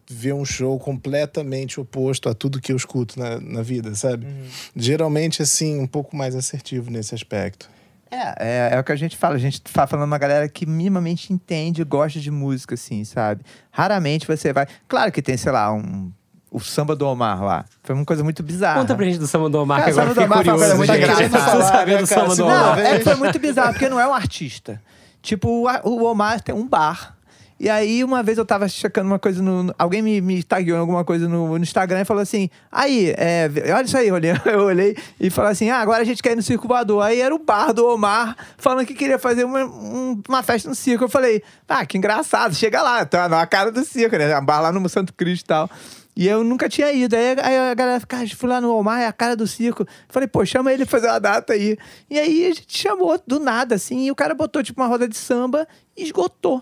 [0.10, 4.26] ver um show completamente oposto a tudo que eu escuto na, na vida, sabe?
[4.26, 4.46] Uhum.
[4.76, 7.70] Geralmente, assim, um pouco mais assertivo nesse aspecto.
[8.12, 9.36] É, é, é o que a gente fala.
[9.36, 13.42] A gente tá falando uma galera que minimamente entende e gosta de música, assim, sabe?
[13.72, 14.68] Raramente você vai.
[14.88, 16.12] Claro que tem, sei lá, um.
[16.52, 17.64] O samba do Omar lá.
[17.82, 18.82] Foi uma coisa muito bizarra.
[18.82, 20.58] Conta pra gente do Samba do Omar, Cara, que agora Samba do Omar foi uma
[20.58, 20.76] curioso.
[20.78, 21.32] coisa muito gente.
[21.64, 22.08] saber do?
[22.08, 22.76] Samba do Não, Omar.
[22.76, 24.82] vez- é foi muito bizarro, porque não é um artista.
[25.22, 27.16] Tipo, o Omar tem um bar.
[27.64, 29.72] E aí, uma vez eu tava checando uma coisa no.
[29.78, 33.48] Alguém me, me tagueou em alguma coisa no, no Instagram e falou assim: aí, é,
[33.72, 36.38] olha isso aí, olhei, eu olhei e falei assim: ah, agora a gente quer ir
[36.38, 37.04] no Circo Voador.
[37.04, 40.74] Aí era o bar do Omar falando que queria fazer uma, um- uma festa no
[40.74, 41.04] circo.
[41.04, 44.36] Eu falei: ah, que engraçado, chega lá, tá na cara do circo, né?
[44.40, 45.70] Um bar lá no Santo Cristo e tal.
[46.16, 47.16] E eu nunca tinha ido.
[47.16, 49.86] Aí, aí a galera, cara, fui lá no Omar, é a cara do circo.
[50.10, 51.78] Falei, pô, chama ele pra fazer uma data aí.
[52.10, 55.08] E aí a gente chamou do nada, assim, e o cara botou tipo uma roda
[55.08, 56.62] de samba e esgotou.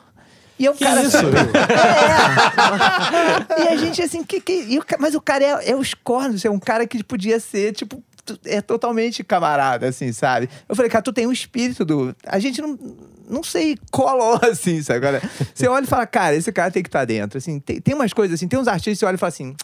[0.59, 1.01] E é um cara.
[1.01, 1.17] isso?
[3.57, 3.63] É.
[3.63, 4.77] e a gente, assim, que, que...
[4.77, 8.03] o mas o cara é, é os cornos, é um cara que podia ser, tipo,
[8.45, 10.49] é totalmente camarada, assim, sabe?
[10.67, 12.15] Eu falei, cara, tu tem um espírito do.
[12.25, 12.77] A gente não.
[13.29, 14.97] Não sei, colou assim, sabe?
[15.05, 15.21] Agora,
[15.53, 17.37] você olha e fala, cara, esse cara tem que estar dentro.
[17.37, 19.55] Assim, tem, tem umas coisas assim, tem uns artistas que você olha e fala assim.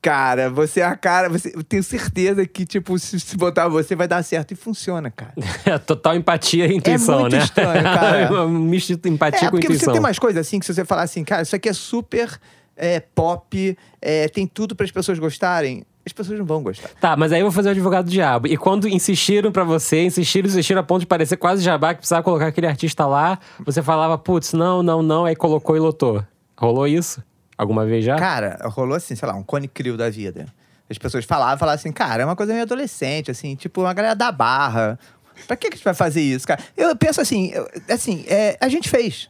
[0.00, 3.96] Cara, você é a cara, você, eu tenho certeza que, tipo, se, se botar você
[3.96, 5.32] vai dar certo e funciona, cara.
[5.66, 7.42] É total empatia e intuição, muito né?
[7.42, 8.42] estranho, cara.
[8.46, 9.92] um misto de empatia É, com porque você intuição.
[9.92, 12.30] tem umas coisas assim que se você falar assim, cara, isso aqui é super
[12.76, 16.88] é, pop, é, tem tudo para as pessoas gostarem, as pessoas não vão gostar.
[17.00, 18.46] Tá, mas aí eu vou fazer o advogado do diabo.
[18.46, 22.22] E quando insistiram pra você, insistiram, insistiram a ponto de parecer quase jabá que precisava
[22.22, 26.24] colocar aquele artista lá, você falava, putz, não, não, não, aí colocou e lotou.
[26.56, 27.22] Rolou isso?
[27.58, 28.16] Alguma vez já?
[28.16, 30.46] Cara, rolou assim, sei lá, um cone crio da vida.
[30.88, 34.14] As pessoas falavam, falavam assim, cara, é uma coisa meio adolescente, assim, tipo, uma galera
[34.14, 34.98] da barra.
[35.46, 36.60] Pra que, que a gente vai fazer isso, cara?
[36.76, 39.28] Eu penso assim, eu- assim, é, a gente fez.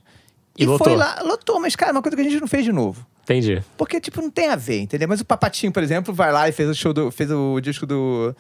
[0.57, 0.87] E E, lotou.
[0.89, 3.05] foi lá, lotou, mas, cara, é uma coisa que a gente não fez de novo.
[3.25, 3.63] Entendi.
[3.77, 5.09] Porque, tipo, não tem a ver, entendeu?
[5.09, 7.11] Mas o Papatinho, por exemplo, vai lá e fez o show do.
[7.11, 8.35] fez o disco do.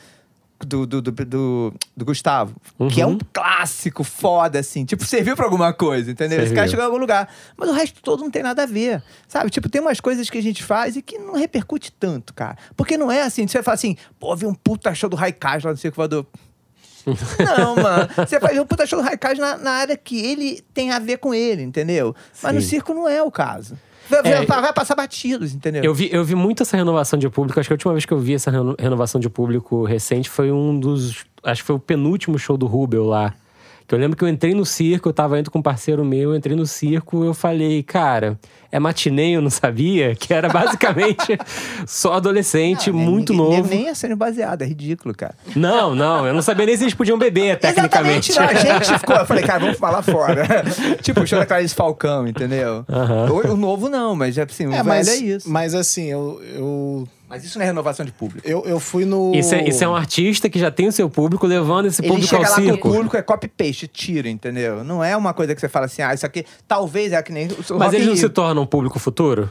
[0.60, 2.52] Do, do, do, do- do Gustavo,
[2.92, 3.12] que é Uhum.
[3.12, 4.84] um clássico foda, assim.
[4.84, 6.38] Tipo, serviu pra alguma coisa, entendeu?
[6.42, 6.70] Esse cara Serviu.
[6.70, 7.28] chegou em algum lugar.
[7.56, 9.50] Mas o resto todo não tem nada a ver, sabe?
[9.50, 12.56] Tipo, tem umas coisas que a gente faz e que não repercute tanto, cara.
[12.76, 15.70] Porque não é assim, você fala assim, pô, vi um puta show do Raikais lá
[15.70, 16.26] no Circo Voador.
[17.56, 18.08] Não, mano.
[18.16, 21.18] Você faz um puta show do Raikais na, na área que ele tem a ver
[21.18, 22.14] com ele, entendeu?
[22.42, 23.78] Mas no circo não é o caso.
[24.08, 25.84] Vai, É, vai- passar batidos, entendeu?
[25.84, 27.58] Eu vi, eu vi muito essa renovação de público.
[27.60, 30.50] Acho que a última vez que eu vi essa reno- renovação de público recente foi
[30.50, 31.24] um dos.
[31.42, 33.34] Acho que foi o penúltimo show do Rubel lá.
[33.88, 36.32] Que eu lembro que eu entrei no circo, eu tava indo com um parceiro meu,
[36.32, 38.38] eu entrei no circo eu falei, cara,
[38.70, 41.38] é matinê, eu não sabia, que era basicamente
[41.88, 43.68] só adolescente, Ah, nem- muito ninguém- novo.
[43.70, 45.34] Nem é sendo baseado, é ridículo, cara.
[45.56, 48.34] Não, não, eu não sabia nem se eles podiam beber, tecnicamente.
[48.38, 49.16] Não, a gente ficou.
[49.16, 50.46] Eu falei, cara, vamos falar fora.
[51.00, 52.84] tipo, o show da Clarice Falcão, entendeu?
[53.32, 55.50] O, o novo não, mas é assim, o É, velho mas, é isso.
[55.50, 58.48] mas assim, eu, eu, Mas isso não é renovação de público.
[58.48, 59.34] eu, eu fui no.
[59.34, 62.08] Isso é, isso é um artista que já tem o seu público, levando esse Ele
[62.08, 62.90] público ao chega lá com o circo.
[62.90, 64.82] público, é copy-paste, tira, entendeu?
[64.82, 67.48] Não é uma coisa que você fala assim, ah, isso aqui talvez é que nem
[67.48, 69.50] o Mas eles não se tornam um público futuro?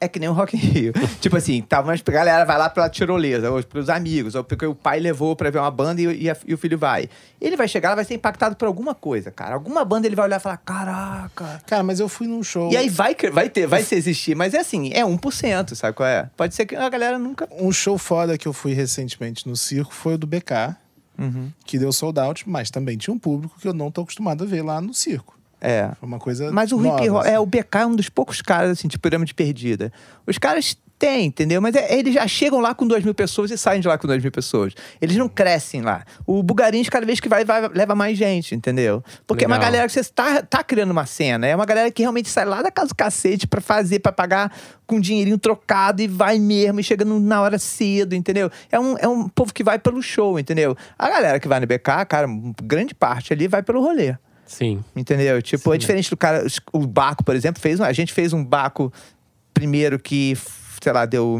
[0.00, 0.92] É que nem o Rock in Rio.
[1.20, 4.64] tipo assim, tá, mas a galera vai lá pela tirolesa, ou pelos amigos, ou porque
[4.64, 7.08] o pai levou pra ver uma banda e, e a- e o filho vai.
[7.40, 9.54] Ele vai chegar, vai ser impactado por alguma coisa, cara.
[9.54, 11.60] Alguma banda ele vai olhar e falar, caraca.
[11.66, 12.70] Cara, mas eu fui num show.
[12.72, 16.08] E aí vai, vai ter, vai se existir, mas é assim, é 1%, sabe qual
[16.08, 16.30] é?
[16.36, 17.48] Pode ser que a galera nunca.
[17.58, 20.76] Um show foda que eu fui recentemente no circo foi o do BK,
[21.18, 21.50] Uhum.
[21.64, 24.46] que deu sold out, mas também tinha um público que eu não tô acostumado a
[24.46, 25.36] ver lá no circo.
[25.60, 25.90] É.
[25.98, 26.50] Foi uma coisa.
[26.52, 27.30] Mas o nova, hip hop, assim.
[27.30, 29.92] é, o BK é um dos poucos caras, assim, de pirâmide perdida.
[30.26, 31.60] Os caras têm, entendeu?
[31.62, 34.08] Mas é- eles já chegam lá com 2 mil pessoas e saem de lá com
[34.08, 34.74] 2 mil pessoas.
[35.00, 36.04] Eles não crescem lá.
[36.26, 39.02] O Bugarins, cada vez que vai, vai leva mais gente, entendeu?
[39.24, 39.70] Porque é uma Legal.
[39.70, 41.46] galera que você tá, tá criando uma cena.
[41.46, 44.52] É uma galera que realmente sai lá da casa do cacete pra fazer, pra pagar
[44.88, 48.50] com dinheirinho trocado e vai mesmo, e chega na hora cedo, entendeu?
[48.70, 50.76] É um, é um povo que vai pelo show, entendeu?
[50.98, 52.26] A galera que vai no BK, cara,
[52.62, 54.16] grande parte ali vai pelo rolê.
[54.48, 54.82] Sim.
[54.96, 55.40] Entendeu?
[55.40, 56.44] Tipo, é diferente do cara.
[56.72, 57.78] O Baco, por exemplo, fez.
[57.78, 58.92] um- A gente fez um Baco
[59.54, 60.36] primeiro que,
[60.82, 61.38] sei lá, deu.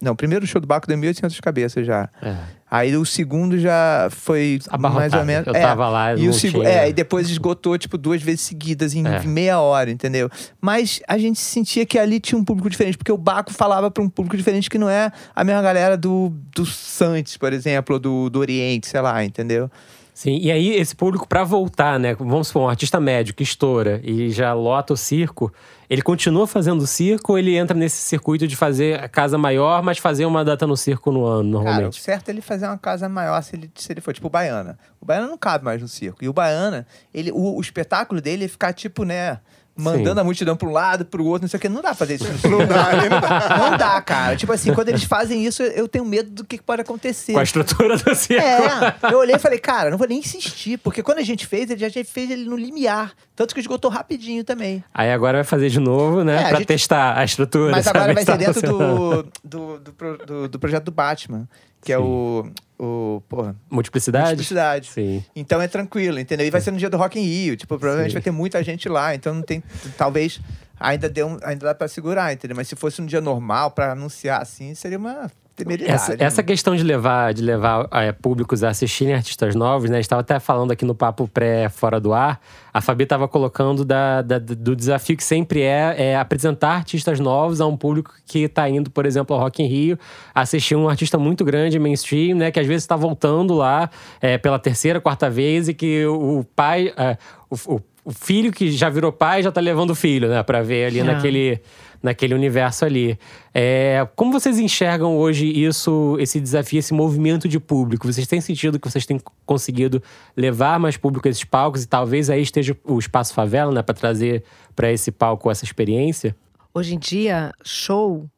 [0.00, 2.08] Não, o primeiro show do Baco deu 1.800 cabeças já.
[2.22, 2.36] É.
[2.70, 4.94] Aí o segundo já foi Abarrotado.
[5.00, 5.46] mais ou menos.
[5.46, 5.60] Eu é.
[5.62, 6.58] tava lá, e o segu...
[6.60, 6.68] tinha.
[6.68, 9.22] É, e depois esgotou, tipo, duas vezes seguidas em É.
[9.24, 10.28] meia hora, entendeu?
[10.60, 14.02] Mas a gente sentia que ali tinha um público diferente, porque o Baco falava para
[14.02, 18.00] um público diferente que não é a mesma galera do, do Santos, por exemplo, ou
[18.00, 19.70] do, do Oriente, sei lá, entendeu?
[20.14, 22.14] Sim, e aí esse público pra voltar, né?
[22.14, 25.52] Vamos supor, um artista médio que estoura e já lota o circo,
[25.90, 29.98] ele continua fazendo circo ou ele entra nesse circuito de fazer a casa maior, mas
[29.98, 32.00] fazer uma data no circo no ano, Cara, o normalmente?
[32.00, 34.78] certo é ele fazer uma casa maior se ele, se ele for, tipo, o Baiana.
[35.00, 36.22] O Baiana não cabe mais no circo.
[36.22, 39.40] E o Baiana, ele, o, o espetáculo dele é ficar, tipo, né...
[39.76, 40.20] Mandando Sim.
[40.20, 41.68] a multidão pra um lado, pro outro, não sei o que.
[41.68, 43.58] Não dá pra fazer isso não dá, não dá.
[43.58, 44.36] Não dá, cara.
[44.36, 47.32] Tipo assim, quando eles fazem isso, eu tenho medo do que pode acontecer.
[47.32, 48.40] Com a estrutura do circo.
[48.46, 51.70] É, eu olhei e falei, cara, não vou nem insistir, porque quando a gente fez,
[51.70, 53.12] ele já já fez ele no limiar.
[53.34, 54.84] Tanto que esgotou rapidinho também.
[54.94, 56.36] Aí agora vai fazer de novo, né?
[56.36, 57.72] É, a pra gente- testar a estrutura.
[57.72, 61.48] Mas agora vai tá ser dentro do, do, do, pro- do- do projeto do Batman,
[61.84, 62.50] que é o.
[62.78, 64.24] o porra, Multiplicidade?
[64.26, 64.88] Multiplicidade.
[64.88, 65.24] Sim.
[65.36, 66.46] Então é tranquilo, entendeu?
[66.46, 67.56] E vai ser no dia do Rock in Rio.
[67.56, 68.14] Tipo, provavelmente Sim.
[68.14, 69.14] vai ter muita gente lá.
[69.14, 69.62] Então não tem.
[69.96, 70.40] Talvez
[70.80, 72.56] ainda, dê um, ainda dá pra segurar, entendeu?
[72.56, 75.92] Mas se fosse um dia normal pra anunciar assim, seria uma temeridade.
[75.94, 76.46] Essa, essa né?
[76.46, 79.96] questão de levar, de levar é, públicos a assistirem artistas novos, né?
[79.96, 82.40] A gente estava até falando aqui no papo pré fora do ar.
[82.72, 87.60] A Fabi estava colocando da, da- do desafio que sempre é, é apresentar artistas novos
[87.60, 89.98] a um público que está indo, por exemplo, ao Rock in Rio,
[90.34, 92.50] assistir um artista muito grande, mainstream, né?
[92.50, 93.88] Que às vezes está voltando lá
[94.20, 97.16] é, pela terceira, quarta vez e que o pai, é,
[97.50, 97.80] o, o-
[98.12, 100.42] filho que já virou pai já está levando o filho, né?
[100.42, 101.58] Para ver ali naquele
[102.04, 103.18] naquele universo ali.
[103.54, 108.06] É, como vocês enxergam hoje isso, esse desafio, esse movimento de público?
[108.12, 110.02] Vocês têm sentido que vocês têm conseguido
[110.36, 113.94] levar mais público a esses palcos e talvez aí esteja o espaço favela, né, para
[113.94, 114.44] trazer
[114.76, 116.36] para esse palco essa experiência?
[116.74, 118.28] Hoje em dia, show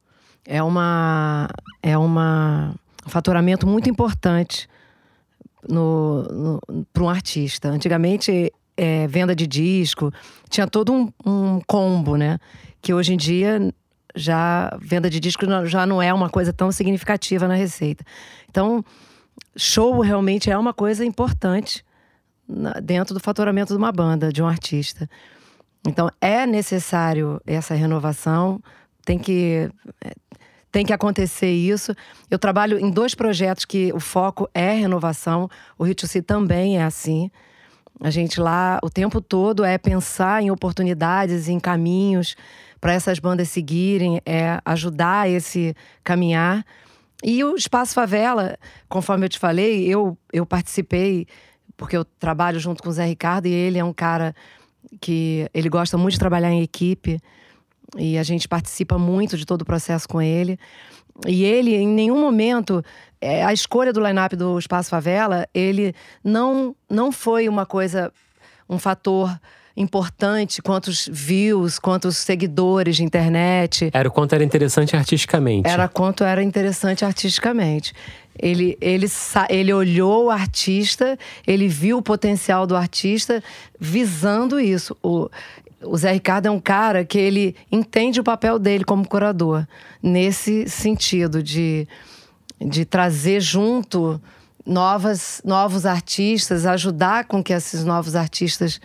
[0.46, 1.48] é uma
[1.82, 2.72] é uma
[3.04, 4.68] um faturamento muito importante
[5.68, 7.68] no, no, para um artista.
[7.68, 10.12] Antigamente, é, venda de disco
[10.48, 12.38] tinha todo um, um combo, né?
[12.80, 13.72] Que hoje em dia
[14.14, 18.04] já venda de disco não- já não é uma coisa tão significativa na receita.
[18.48, 18.84] Então,
[19.56, 21.84] show realmente é uma coisa importante
[22.82, 25.08] dentro do faturamento de uma banda, de um artista.
[25.86, 28.60] Então é necessário essa renovação,
[29.04, 29.70] tem que
[30.04, 30.12] é,
[30.70, 31.94] tem que acontecer isso.
[32.30, 35.48] Eu trabalho em dois projetos que o foco é renovação.
[35.78, 37.30] O See também é assim.
[38.00, 42.36] A gente lá o tempo todo é pensar em oportunidades, em caminhos
[42.86, 46.64] para essas bandas seguirem, é ajudar esse caminhar.
[47.20, 48.56] E o Espaço Favela,
[48.88, 51.26] conforme eu te falei, eu, eu participei,
[51.76, 54.32] porque eu trabalho junto com o Zé Ricardo e ele é um cara
[55.00, 57.18] que ele gosta muito de trabalhar em equipe
[57.98, 60.56] e a gente participa muito de todo o processo com ele.
[61.26, 62.84] E ele, em nenhum momento,
[63.20, 68.12] é, a escolha do line-up do Espaço Favela, ele não, não foi uma coisa,
[68.70, 69.36] um fator
[69.76, 73.90] importante, quantos views, quantos seguidores de internet.
[73.92, 75.68] Era o quanto era interessante artisticamente.
[75.68, 77.92] Era quanto era interessante artisticamente.
[78.38, 79.06] Ele, ele,
[79.48, 83.42] ele olhou o artista, ele viu o potencial do artista
[83.78, 84.96] visando isso.
[85.02, 85.28] O,
[85.82, 89.66] o Zé Ricardo é um cara que ele entende o papel dele como curador,
[90.02, 91.86] nesse sentido de,
[92.60, 94.20] de trazer junto
[94.64, 98.80] novas, novos artistas, ajudar com que esses novos artistas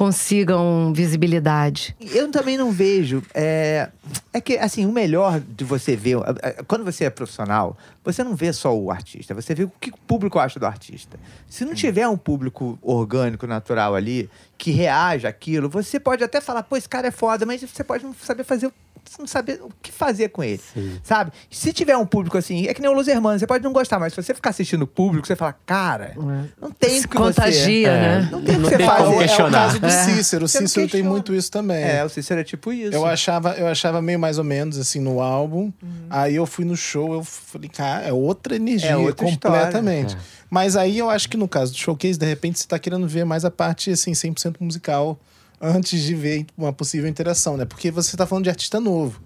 [0.00, 1.94] consigam visibilidade.
[2.00, 3.22] Eu também não vejo.
[3.34, 3.90] É,
[4.32, 6.16] é que, assim, o melhor de você ver.
[6.42, 9.90] é, Quando você é profissional, você não vê só o artista, você vê o que
[9.90, 11.20] o público acha do artista.
[11.50, 16.62] Se não tiver um público orgânico, natural ali, que reage àquilo, você pode até falar,
[16.62, 18.72] pô, esse cara é foda, mas você pode não saber fazer.
[19.18, 20.60] Não saber o que fazer com ele,
[21.02, 21.32] sabe?
[21.50, 23.98] Se tiver um público assim, é que nem o Los Hermanos, você pode não gostar,
[23.98, 26.14] mas se você ficar assistindo o público, você fala, cara,
[26.60, 27.34] não tem o que você...
[27.34, 28.00] contagia, É.
[28.20, 28.28] né?
[28.30, 29.30] Não tem o que você fazer.
[29.40, 30.04] É o caso do É.
[30.04, 30.44] Cícero.
[30.44, 31.82] O Você Cícero tem muito isso também.
[31.82, 32.94] É, o Cícero é tipo isso.
[32.94, 35.72] Eu achava, eu achava meio mais ou menos assim no álbum.
[36.08, 40.16] Aí eu fui no show, eu falei, cara, é outra energia, É outra completamente.
[40.48, 43.24] Mas aí eu acho que no caso do showcase, de repente, você tá querendo ver
[43.24, 45.18] mais a parte assim, 100% musical
[45.60, 47.64] antes de ver uma possível interação, né?
[47.64, 49.20] Porque você tá falando de artista novo.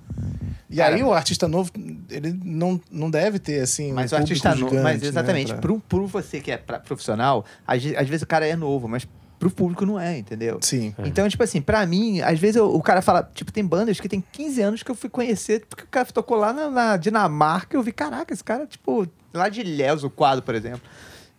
[0.68, 1.70] E Cara, aí o artista novo,
[2.10, 4.74] ele não, não deve ter assim, Mas um o artista novo.
[4.76, 5.48] Mas gigante, exatamente.
[5.52, 8.56] Né, pra- Pro, pro você que é pra- profissional, às, às vezes o cara é
[8.56, 9.06] novo, mas
[9.38, 10.58] pro público não é, entendeu?
[10.62, 10.94] Sim.
[11.04, 14.08] Então, tipo assim, pra mim, às vezes eu- o cara fala, tipo, tem bandas que
[14.08, 17.76] tem 15 anos que eu fui conhecer, porque o cara tocou lá na, na Dinamarca,
[17.76, 20.80] eu vi, caraca, esse cara, tipo, lá de Ilhéus, o quadro, por exemplo.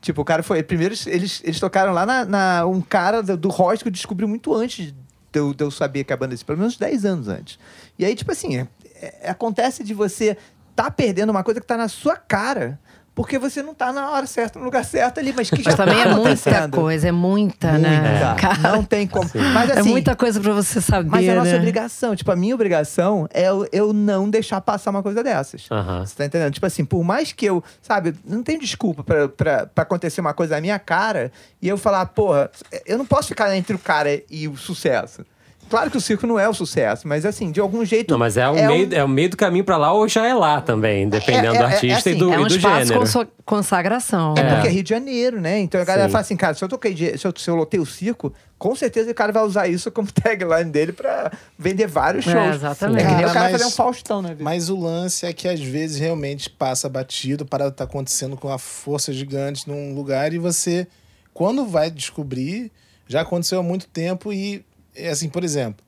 [0.06, 0.62] Tipo, o cara foi.
[0.62, 4.24] Primeiro, eles, eles tocaram lá na, na- Um cara do, do rock que eu descobri
[4.28, 4.94] muito antes
[5.32, 7.58] de eu, de eu saber que a banda existia, pelo menos 10 anos antes.
[7.98, 8.68] E aí, tipo assim, é-
[9.02, 10.38] é- acontece de você
[10.76, 12.80] tá perdendo uma coisa que tá na sua cara
[13.16, 15.34] porque você não tá na hora certa, no lugar certo ali.
[15.36, 16.72] Mas que Mas já também tá é muita acontecendo?
[16.76, 18.02] coisa, é muita, né?
[18.02, 18.36] Muita.
[18.36, 19.30] Cara, Não tem como.
[19.54, 21.58] Mas é assim, muita coisa pra você saber, mas é a nossa né?
[21.58, 22.16] obrigação.
[22.16, 25.66] Tipo, a minha obrigação é eu, eu não deixar passar uma coisa dessas.
[25.72, 26.06] Aham.
[26.06, 26.54] Você tá entendendo?
[26.54, 30.62] Tipo assim, por mais que eu, sabe, não tem desculpa pra acontecer uma coisa na
[30.62, 32.52] minha cara e eu falar, porra,
[32.86, 35.26] eu não posso ficar entre o cara e o sucesso.
[35.70, 38.12] Claro que o circo não é o sucesso, mas assim, de algum jeito.
[38.12, 40.08] Não, mas é o, é meio, um- é o meio do caminho pra lá ou
[40.08, 42.46] já é lá também, dependendo É, é, do é artista assim, e do, É um
[42.46, 43.02] e do gênero.
[43.44, 44.34] consagração.
[44.38, 45.60] É porque é Rio de Janeiro, né?
[45.60, 46.12] Então a galera Sim.
[46.12, 48.76] fala assim, cara, se eu toquei, de- se eu, se eu lotei o circo, com
[48.76, 52.56] certeza o cara vai usar isso como tagline dele pra vender vários É, shows.
[52.56, 53.04] exatamente.
[53.04, 54.30] É que nem o cara mas- fazer um Faustão, né?
[54.30, 54.44] Vitor?
[54.44, 58.58] Mas o lance é que às vezes realmente passa batido, para tá acontecendo com a
[58.58, 60.88] força gigante num lugar e você,
[61.34, 62.72] quando vai descobrir,
[63.08, 64.64] já aconteceu há muito tempo e,
[64.96, 65.84] é assim, por exemplo,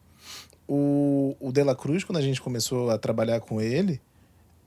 [0.67, 3.99] o, o De La Cruz, quando a gente começou a trabalhar com ele,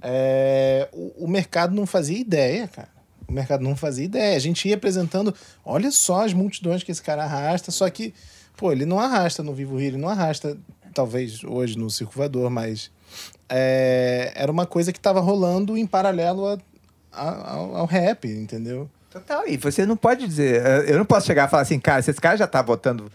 [0.03, 2.89] é, o, o mercado não fazia ideia, cara.
[3.29, 4.37] O mercado não fazia ideia.
[4.37, 8.13] A gente ia apresentando, olha só as multidões que esse cara arrasta, só que,
[8.57, 10.57] pô, ele não arrasta no Vivo Rio, ele não arrasta,
[10.95, 12.91] talvez hoje no Circo Voador, mas
[13.49, 16.59] é, era uma coisa que estava rolando em paralelo a-
[17.13, 18.89] a- ao, ao rap, entendeu?
[19.11, 19.47] Total.
[19.47, 20.65] E você não pode dizer.
[20.89, 23.11] Eu não posso chegar e falar assim, cara, se esse cara já tá botando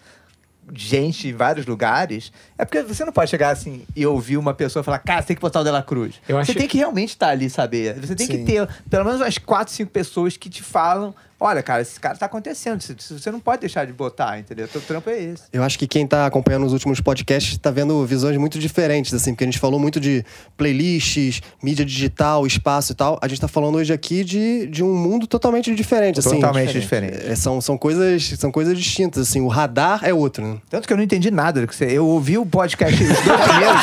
[0.74, 4.84] gente em vários lugares, é porque você não pode chegar assim e ouvir uma pessoa
[4.84, 6.16] falar, cara, você tem que botar o Dela Cruz.
[6.28, 8.00] Eu Você acho- tem que realmente estar ali, saber.
[8.00, 8.46] Você tem que Sim.
[8.46, 11.14] ter pelo menos umas quatro, cinco pessoas que te falam.
[11.40, 12.82] Olha, cara, esse cara tá acontecendo.
[12.82, 14.68] Você- não pode deixar de botar, entendeu?
[14.68, 15.44] Teu trampo é esse.
[15.52, 19.32] Eu acho que quem tá acompanhando os últimos podcasts tá vendo visões muito diferentes, assim,
[19.34, 20.24] porque a gente falou muito de
[20.56, 23.20] playlists, mídia digital, espaço e tal.
[23.22, 26.36] A gente tá falando hoje aqui de, de um mundo totalmente diferente, assim.
[26.36, 27.18] Totalmente diferente.
[27.28, 29.42] É, são, são, coisas, são coisas distintas, assim.
[29.42, 30.58] O radar é outro, né?
[30.70, 31.86] Tanto que eu não entendi nada do que você.
[31.86, 33.82] Eu ouvi o podcast os dois primeiros,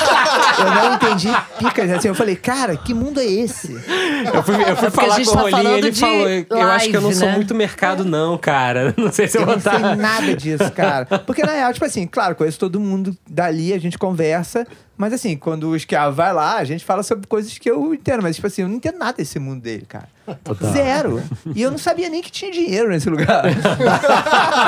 [0.58, 1.90] eu não entendi picas.
[1.90, 3.72] Assim, eu falei, cara, que mundo é esse?
[4.32, 6.70] Eu fui, eu fui É falar com o tá Rolinho e ele de falou: Eu
[6.70, 7.41] acho que eu não live, sou né?
[7.42, 8.94] Muito mercado, não, cara.
[8.98, 9.96] Não sei se eu Eu vou não sei estar.
[9.96, 11.06] nada disso, cara.
[11.26, 14.66] Porque, na real, tipo assim, claro, conheço todo mundo dali, a gente conversa.
[14.96, 18.22] Mas, assim, quando o Esquiavo vai lá, a gente fala sobre coisas que eu entendo.
[18.22, 20.06] Mas, tipo assim, eu não entendo nada desse mundo dele, cara.
[20.72, 21.20] Zero.
[21.56, 23.42] E eu não sabia nem que tinha dinheiro nesse lugar.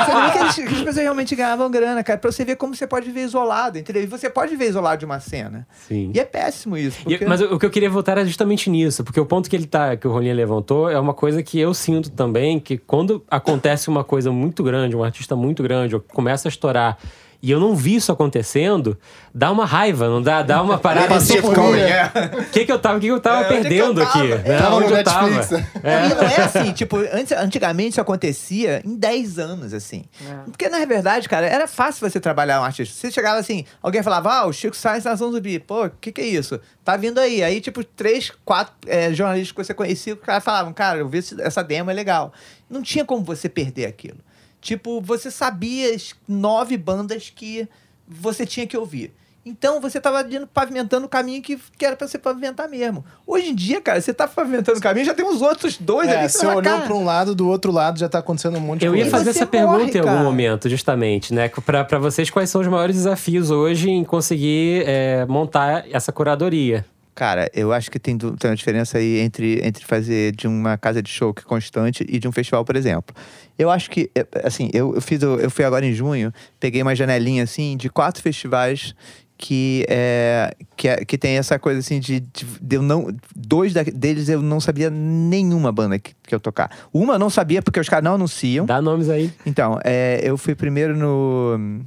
[0.05, 2.19] sabia nem que, eles- que as pessoas realmente ganhavam grana, cara.
[2.19, 4.03] Pra você ver como você pode viver isolado, entendeu?
[4.03, 5.65] E você pode viver isolado de uma cena.
[5.87, 6.11] Sim.
[6.13, 6.97] E é péssimo isso.
[7.01, 7.25] E- Porque...
[7.25, 9.67] mas o, o que eu queria voltar era justamente nisso, porque o ponto que ele
[9.67, 13.87] tá, que o Rolinha levantou, é uma coisa que eu sinto também, que quando acontece
[13.89, 16.97] uma coisa muito grande, um artista muito grande, ou começa a estourar,
[17.45, 18.97] e eu não vi isso acontecendo,
[19.31, 20.41] dá uma raiva, não dá?
[20.41, 21.35] Dá uma parada assim.
[21.39, 22.11] Passou por mim, é.
[22.39, 24.07] O que que eu tava, o que que eu tava É, é que perdendo eu
[24.07, 24.19] tava?
[24.19, 24.31] aqui?
[24.31, 24.57] É, né?
[24.57, 25.29] tava Onde no eu tava?
[25.29, 25.67] Netflix.
[25.75, 30.05] E não é assim, tipo, antes, antigamente isso acontecia em 10 anos, assim.
[30.45, 32.95] Porque, na verdade, cara, era fácil você trabalhar um artista.
[32.95, 35.59] Você chegava assim, alguém falava, ah, o Chico Sainz na Nação Zumbi.
[35.59, 36.59] Pô, o que que é isso?
[36.83, 37.43] Tá vindo aí.
[37.43, 41.19] Aí, tipo, três, quatro é, jornalistas que você conhecia, os caras falavam, cara, eu vi
[41.39, 42.33] essa demo, é legal.
[42.67, 44.17] Não tinha como você perder aquilo.
[44.65, 47.67] Tipo, você sabia as nove bandas que
[48.07, 49.13] você tinha que ouvir.
[49.45, 53.05] Então você tava ali pavimentando o caminho que, que era pra você pavimentar mesmo.
[53.27, 56.17] Hoje em dia, cara, você tá pavimentando o caminho, já tem uns outros dois ali
[56.17, 58.59] É, que você fala, olhou para um lado, do outro lado já tá acontecendo um
[58.59, 59.05] monte de Eu coisa.
[59.05, 60.23] ia fazer você essa pergunta morre, em algum cara.
[60.23, 61.47] momento, justamente, né?
[61.63, 66.83] Pra, pra vocês, quais são os maiores desafios hoje em conseguir é, montar essa curadoria?
[67.15, 71.01] Cara, eu acho que tem, tem uma diferença aí entre, entre fazer de uma casa
[71.01, 73.15] de show que é constante e de um festival, por exemplo.
[73.57, 76.93] Eu acho que, é, assim, eu, eu fiz, eu fui agora em junho, peguei uma
[76.93, 78.93] janelinha, assim, de quatro festivais
[79.37, 83.07] que, é, que, é- que tem essa coisa, assim, de, de, de eu não...
[83.33, 86.69] Dois da- deles eu não sabia nenhuma banda que, que eu tocar.
[86.93, 88.65] Uma eu não sabia porque os caras não anunciam.
[88.65, 89.31] Dá nomes aí.
[89.45, 91.81] Então, é, eu fui primeiro no.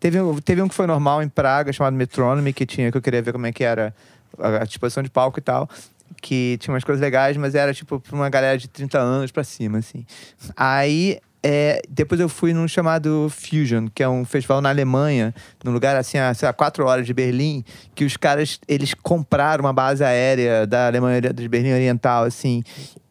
[0.00, 3.02] Teve, um- teve um que foi normal em Praga, chamado Metronomy, que tinha, que eu
[3.02, 3.92] queria ver como é que era
[4.38, 5.68] a, disposição de palco e tal.
[6.20, 9.44] Que tinha umas coisas legais, mas era tipo pra uma galera de 30 anos pra
[9.44, 10.04] cima, assim.
[10.56, 11.18] Aí.
[11.42, 15.32] é, depois eu fui num chamado Fusion, que é um festival na Alemanha,
[15.64, 17.64] num lugar assim, a, sei lá, quatro horas de Berlim,
[17.94, 22.64] que os caras, eles compraram uma base aérea da Alemanha, de Berlim Oriental, assim,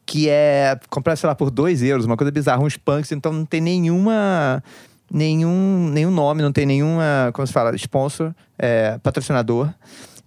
[0.06, 3.46] que é comprar, sei lá, por 2 euros, uma coisa bizarra, uns punks, então não
[3.46, 4.64] tem nenhuma.
[5.10, 9.74] Nenhum, nenhum nome, não tem nenhuma, como se fala, sponsor, é, patrocinador.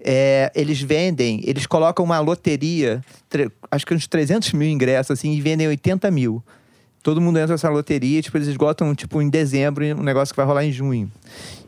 [0.03, 3.03] É, eles vendem, eles colocam uma loteria,
[3.71, 6.43] acho que uns 300 mil ingressos, assim, e vendem 80 mil.
[7.03, 10.47] Todo mundo entra nessa loteria, tipo, eles esgotam, tipo, em dezembro, um negócio que vai
[10.47, 11.11] rolar em junho.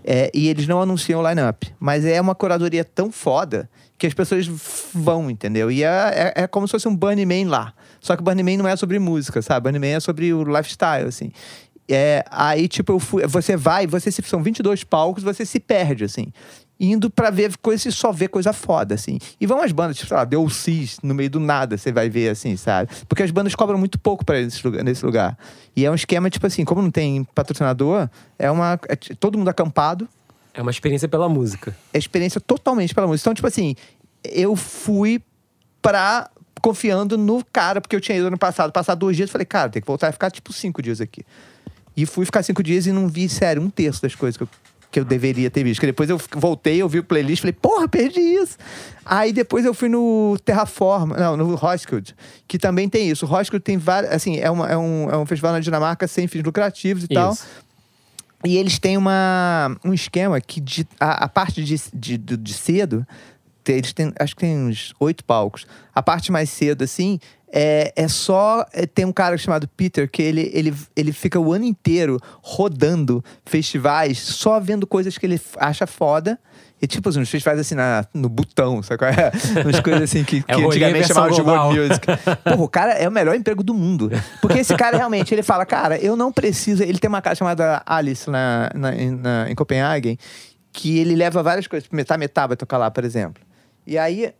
[0.05, 1.73] É, e eles não anunciam o line-up.
[1.81, 4.47] Mas é uma curadoria tão foda que as pessoas
[4.93, 5.71] vão, entendeu?
[5.71, 7.73] E é, é, é como se fosse um Burning Man lá.
[8.01, 9.71] Só que o Burning Man não é sobre música, sabe?
[9.71, 11.33] Burning Man é sobre o lifestyle, assim.
[11.89, 16.33] É, aí, tipo, fui, você vai, você se, são 22 palcos, você se perde, assim.
[16.81, 19.19] Indo pra ver coisa e só ver coisa foda, assim.
[19.41, 22.11] E vão as bandas, tipo, sei lá, Deu Cis, no meio do nada, você vai
[22.11, 22.91] ver, assim, sabe?
[23.09, 25.39] Porque as bandas cobram muito pouco pra ir nesse lugar, nesse lugar.
[25.77, 28.09] E é um esquema, tipo assim, como não tem patrocinador,
[28.39, 28.81] é uma.
[28.89, 30.09] é todo mundo acampado,
[30.53, 31.77] É uma experiência pela música.
[31.95, 33.23] é experiência totalmente pela música.
[33.29, 33.77] Então, tipo assim,
[34.25, 35.23] eu fui
[35.81, 36.29] pra.
[36.61, 39.81] confiando no cara, porque eu tinha ido ano passado, passar dois dias, falei, cara, tem
[39.81, 41.23] que voltar a ficar tipo cinco dias aqui.
[41.97, 44.49] E fui ficar cinco dias e não vi, sério, um terço das coisas que eu,
[44.93, 45.81] que eu deveria ter visto.
[45.81, 48.57] Que depois eu voltei, eu vi o playlist, falei, porra, perdi isso.
[49.05, 52.15] Aí depois eu fui no Terraform, não, no Roskilde,
[52.47, 53.25] que também tem isso.
[53.25, 56.29] O Roskilde tem várias, assim, é, uma, é, um, é um festival na Dinamarca sem
[56.29, 57.33] fins lucrativos e tal.
[57.33, 57.45] Isso.
[58.45, 63.07] E eles têm uma, um esquema que de- a, a parte de, de, de cedo,
[63.69, 65.67] eles têm, acho que tem uns oito palcos.
[65.95, 67.19] A parte mais cedo, assim,
[67.53, 68.65] é, é só.
[68.73, 73.23] é, tem um cara chamado Peter que ele, ele, ele fica o ano inteiro rodando
[73.45, 76.39] festivais, só vendo coisas que ele acha foda.
[76.81, 79.31] E tipo, assim, uns festivais assim na, no botão, sabe qual é?
[79.65, 82.07] Umas coisas assim que, É que antigamente chamavam de world music.
[82.43, 84.11] Porra, o cara é o melhor emprego do mundo.
[84.41, 86.83] Porque esse cara realmente, ele fala, cara, eu não preciso.
[86.83, 90.19] Ele tem uma casa chamada Alice na, na, em- na- em Copenhagen,
[90.73, 91.89] que ele leva várias coisas.
[91.93, 93.41] Metá Metá vai tocar lá, por exemplo.
[93.87, 94.33] E aí.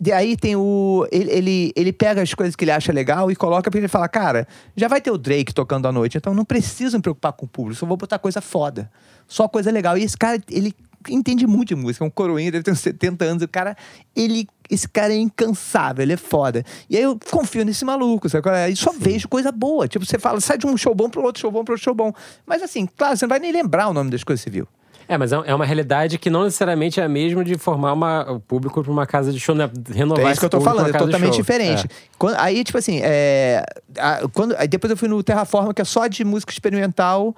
[0.00, 1.06] E aí tem o.
[1.10, 4.08] Ele, ele, ele pega as coisas que ele acha legal e coloca pra ele falar,
[4.08, 4.46] cara,
[4.76, 7.48] já vai ter o Drake tocando à noite, então não preciso me preocupar com o
[7.48, 8.90] público, só vou botar coisa foda.
[9.26, 9.98] Só coisa legal.
[9.98, 10.72] E esse cara, ele
[11.08, 13.42] entende muito de música, é um coroinha, deve ter uns 70 anos.
[13.42, 13.76] O cara,
[14.16, 14.46] ele.
[14.70, 16.62] Esse cara é incansável, ele é foda.
[16.90, 18.50] E aí eu confio nesse maluco, sabe?
[18.50, 18.68] é?
[18.68, 19.88] E só vejo coisa boa.
[19.88, 21.94] Tipo, você fala, sai de um show bom pro outro show bom pro outro show
[21.94, 22.12] bom.
[22.46, 24.68] Mas assim, claro, você não vai nem lembrar o nome das coisas que você viu.
[25.08, 28.30] É, mas é é uma realidade que não necessariamente é a mesma de formar uma,
[28.32, 29.68] o público para uma casa de show, né?
[29.90, 31.86] renovar É isso que eu tô falando, é totalmente diferente.
[31.86, 31.88] É.
[32.18, 33.64] Quando- aí, tipo assim, é,
[33.98, 37.34] a- quando, aí depois eu fui no Terraforma, que é só de música experimental,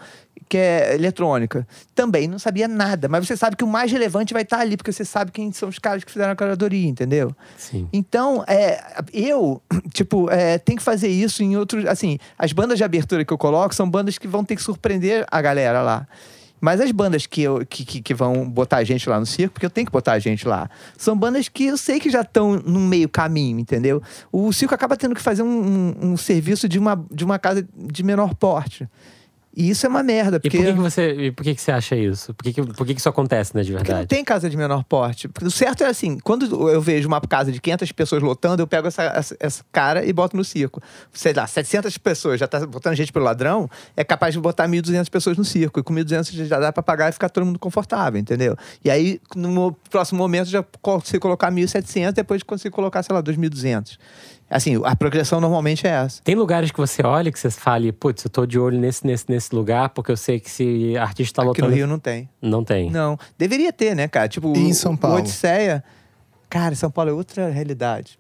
[0.49, 1.64] que é eletrônica.
[1.95, 4.91] Também não sabia nada, mas você sabe que o mais relevante vai estar ali, porque
[4.91, 7.31] você sabe quem são os caras que fizeram a curadoria, entendeu?
[7.57, 7.89] Sim.
[7.93, 9.62] Então, é, eu,
[9.95, 11.87] tipo, é, tenho que fazer isso em outros.
[11.87, 15.25] Assim, as bandas de abertura que eu coloco são bandas que vão ter que surpreender
[15.31, 16.09] a galera lá.
[16.61, 19.55] Mas as bandas que, eu, que, que, que vão botar a gente lá no circo,
[19.55, 22.21] porque eu tenho que botar a gente lá, são bandas que eu sei que já
[22.21, 24.03] estão num meio caminho, entendeu?
[24.31, 27.67] O circo acaba tendo que fazer um, um, um serviço de uma, de uma casa
[27.75, 28.89] de menor porte.
[29.61, 30.57] E isso é uma merda, E porque.
[30.57, 32.33] por que, que você, e por que, que você acha isso?
[32.33, 34.09] Por que, que, por que, que isso acontece, né, de Porque não verdade?
[34.09, 35.29] tem casa de menor porte.
[35.29, 38.67] Porque o certo é assim, quando eu vejo uma casa de 500 pessoas lotando, eu
[38.67, 40.81] pego essa, essa, essa cara e boto no circo.
[41.13, 45.11] Sei lá, 700 pessoas, já tá botando gente pelo ladrão, é capaz de botar 1.200
[45.11, 45.79] pessoas no circo.
[45.79, 48.57] E com 1.200 já dá pra pagar e ficar todo mundo confortável, entendeu?
[48.83, 53.23] E aí, no mo- próximo momento, já consigo colocar 1.700, depois consigo colocar, sei lá,
[53.23, 53.99] 2.200.
[54.53, 56.21] Assim, a progressão normalmente é essa.
[56.25, 59.27] Tem lugares que você olha que você fale, putz, eu tô de olho nesse, nesse,
[59.29, 61.77] nesse lugar, porque eu sei que se artista tá Aqui no lotando.
[61.77, 62.29] Rio não tem.
[62.41, 62.91] Não tem.
[62.91, 63.19] Não.
[63.39, 64.29] Deveria ter, né, cara?
[64.29, 65.19] Tipo, E em o- São o Paulo?
[65.19, 65.83] Odisseia.
[66.49, 68.19] Cara, São Paulo é outra realidade.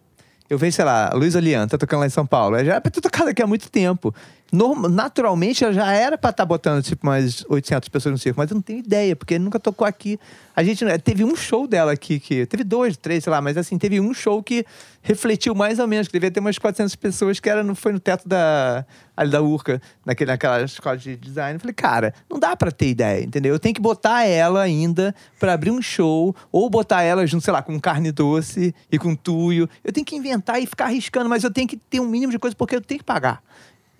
[0.48, 2.56] Eu vejo, sei lá, a Luísa Lian tá tocando lá em São Paulo.
[2.56, 4.12] Ela Já era pra ter tocado aqui há muito tempo.
[4.52, 8.38] Naturalmente, ela já era pra estar botando, tipo, mais 800 pessoas no circo.
[8.40, 10.18] Mas eu não tenho ideia, porque nunca tocou aqui.
[10.56, 10.84] A gente...
[10.84, 12.46] não- Teve um show dela aqui, que...
[12.46, 13.40] Teve dois, três, sei lá.
[13.40, 14.64] Mas, assim, teve um show que
[15.02, 16.06] refletiu mais ou menos.
[16.08, 18.84] Que devia ter umas 400 pessoas, que era, no- foi no teto da...
[19.16, 21.54] Ali da Urca, naquele, naquela escola de design.
[21.56, 23.52] Eu falei, cara, não dá pra ter ideia, entendeu?
[23.54, 27.52] Eu tenho que botar ela ainda pra abrir um show, ou botar ela junto, sei
[27.52, 29.68] lá, com carne doce e com tuyo.
[29.84, 32.38] Eu tenho que inventar e ficar arriscando, mas eu tenho que ter um mínimo de
[32.38, 33.42] coisa porque eu tenho que pagar.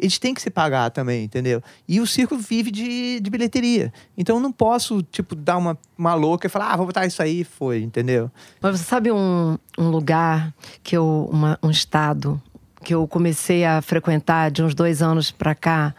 [0.00, 1.62] Eles têm que se pagar também, entendeu?
[1.86, 3.92] E o circo vive de, de bilheteria.
[4.16, 7.22] Então eu não posso, tipo, dar uma, uma louca e falar, ah, vou botar isso
[7.22, 8.30] aí e foi, entendeu?
[8.60, 11.28] Mas você sabe um, um lugar que eu.
[11.30, 12.40] uma- um estado
[12.82, 15.94] que eu comecei a frequentar de uns dois anos pra cá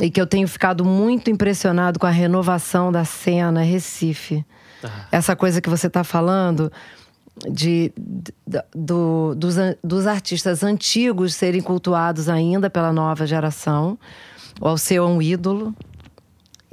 [0.00, 4.44] e que eu tenho ficado muito impressionado com a renovação da cena Recife.
[5.12, 6.72] Essa coisa que você está falando
[7.50, 13.98] de, de- do- dos, dos artistas antigos serem cultuados ainda pela nova geração.
[14.60, 15.74] O Alceu é um ídolo,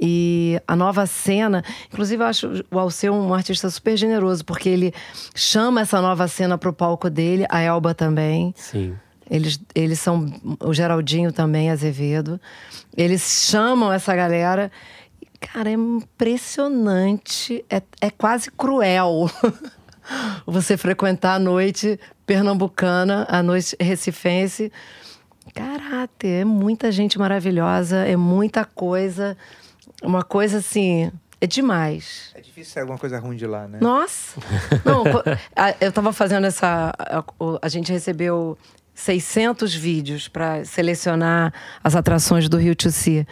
[0.02, 1.62] e a nova cena,
[1.92, 4.94] inclusive eu acho o Alceu um artista super generoso, porque ele
[5.34, 8.54] chama essa nova cena pro palco dele, a Elba também.
[8.56, 8.94] Sim.
[9.30, 12.40] Eles, eles são o Geraldinho também, Azevedo.
[12.96, 14.72] Eles chamam essa galera.
[15.38, 17.64] Cara, é impressionante.
[17.70, 19.30] É, é quase cruel
[20.46, 24.72] você frequentar a noite pernambucana, a noite recifense.
[25.54, 29.36] Caráter, é muita gente maravilhosa, é muita coisa.
[30.02, 32.30] Uma coisa assim, é demais.
[32.34, 33.78] É difícil ser alguma coisa ruim de lá, né?
[33.80, 34.38] Nossa!
[34.84, 35.04] Não,
[35.80, 36.92] eu tava fazendo essa.
[37.62, 38.58] A, gente recebeu
[38.94, 41.52] 600 vídeos para selecionar
[41.82, 43.26] as atrações do Rio See.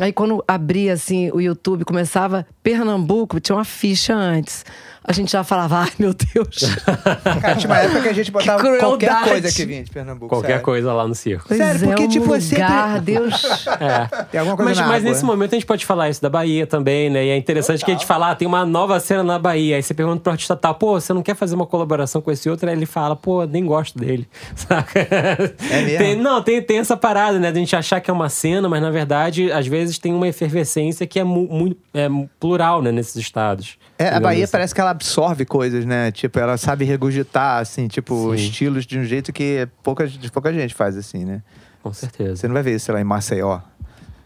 [0.00, 4.64] Aí quando abria assim o YouTube, começava Pernambuco, tinha uma ficha antes.
[5.08, 6.74] A gente já falava, ai meu Deus.
[7.40, 10.28] Cara, tinha uma época que a gente botava qualquer coisa que vinha de Pernambuco.
[10.28, 10.62] Qualquer sério.
[10.64, 11.44] coisa lá no circo.
[11.46, 13.42] Pois Sério, é, porque, um tipo, é sempre- Deus.
[13.78, 14.24] É.
[14.24, 15.10] Tem alguma coisa Mas, na mas água.
[15.10, 17.24] nesse momento a gente pode falar isso da Bahia também, né?
[17.24, 19.76] E é interessante que a gente fala, ah, tem uma nova cena na Bahia.
[19.76, 22.48] Aí você pergunta pro artista tal, pô, você não quer fazer uma colaboração com esse
[22.50, 22.68] outro?
[22.68, 24.26] Aí ele fala, pô, nem gosto dele.
[24.56, 24.98] Saca?
[24.98, 25.98] É mesmo?
[25.98, 27.52] Tem- não, tem, tem essa parada, né?
[27.52, 30.28] De a gente achar que é uma cena, mas na verdade, às vezes tem uma
[30.28, 32.08] efervescência que é muito é
[32.38, 32.92] plural, né?
[32.92, 33.78] Nesses estados.
[33.98, 34.52] É, a Bahia assim.
[34.52, 36.10] parece que ela absorve coisas, né?
[36.12, 38.44] Tipo, ela sabe regurgitar, assim, tipo, Sim.
[38.44, 41.42] estilos de um jeito que pouca, pouca gente faz, assim, né?
[41.82, 42.36] Com certeza.
[42.36, 43.60] Você não vai ver isso, sei lá, em Maceió.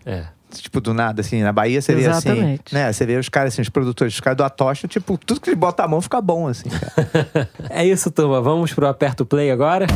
[0.05, 0.25] É.
[0.51, 2.75] Tipo, do nada, assim, na Bahia você vê assim, Exatamente.
[2.75, 2.93] né?
[2.93, 5.57] Você vê os caras, assim, os produtores, os caras do Atocha, tipo, tudo que ele
[5.57, 7.49] bota a mão fica bom, assim, cara.
[7.71, 8.41] É isso, turma.
[8.41, 9.87] Vamos pro Aperto Play agora?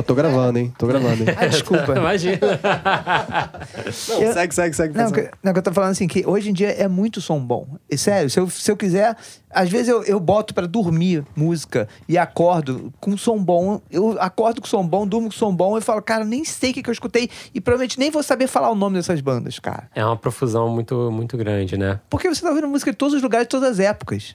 [0.00, 0.72] Ó, tô gravando, hein?
[0.78, 1.28] Tô gravando, hein?
[1.36, 1.94] Ah, desculpa.
[1.94, 2.38] Imagina.
[4.08, 4.96] Não, Eu- segue, segue, segue.
[4.96, 7.38] Não, que, não, que eu tô falando assim, que hoje em dia é muito som
[7.38, 7.66] bom.
[7.90, 9.14] E, sério, se eu, se eu quiser,
[9.50, 13.80] às vezes eu, eu boto pra dormir música e acordo com som bom.
[13.90, 16.74] Eu acordo com som bom, durmo com som bom e falo, cara, nem sei o
[16.74, 17.28] que, que eu escutei.
[17.54, 19.90] E provavelmente nem vou saber falar o nome dessas bandas, cara.
[19.94, 22.00] É uma profusão muito, muito grande, né?
[22.08, 24.34] Porque você tá ouvindo música de todos os lugares, de todas as épocas.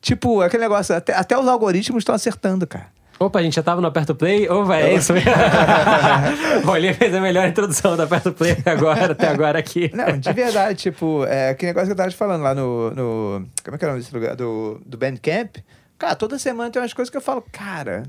[0.00, 2.86] Tipo, aquele negócio, até, até os algoritmos estão acertando, cara.
[3.18, 4.48] Opa, a gente já tava no Aperto Play?
[4.48, 5.30] Opa, é isso mesmo.
[6.64, 9.90] o Olhinha fez a melhor introdução do Aperto Play agora, até agora aqui.
[9.92, 12.90] Não, de verdade, tipo, é aquele negócio que eu tava te falando lá no.
[12.90, 14.36] no como é que é o nome desse lugar?
[14.36, 15.56] Do, do Bandcamp.
[15.98, 18.04] Cara, toda semana tem umas coisas que eu falo, cara.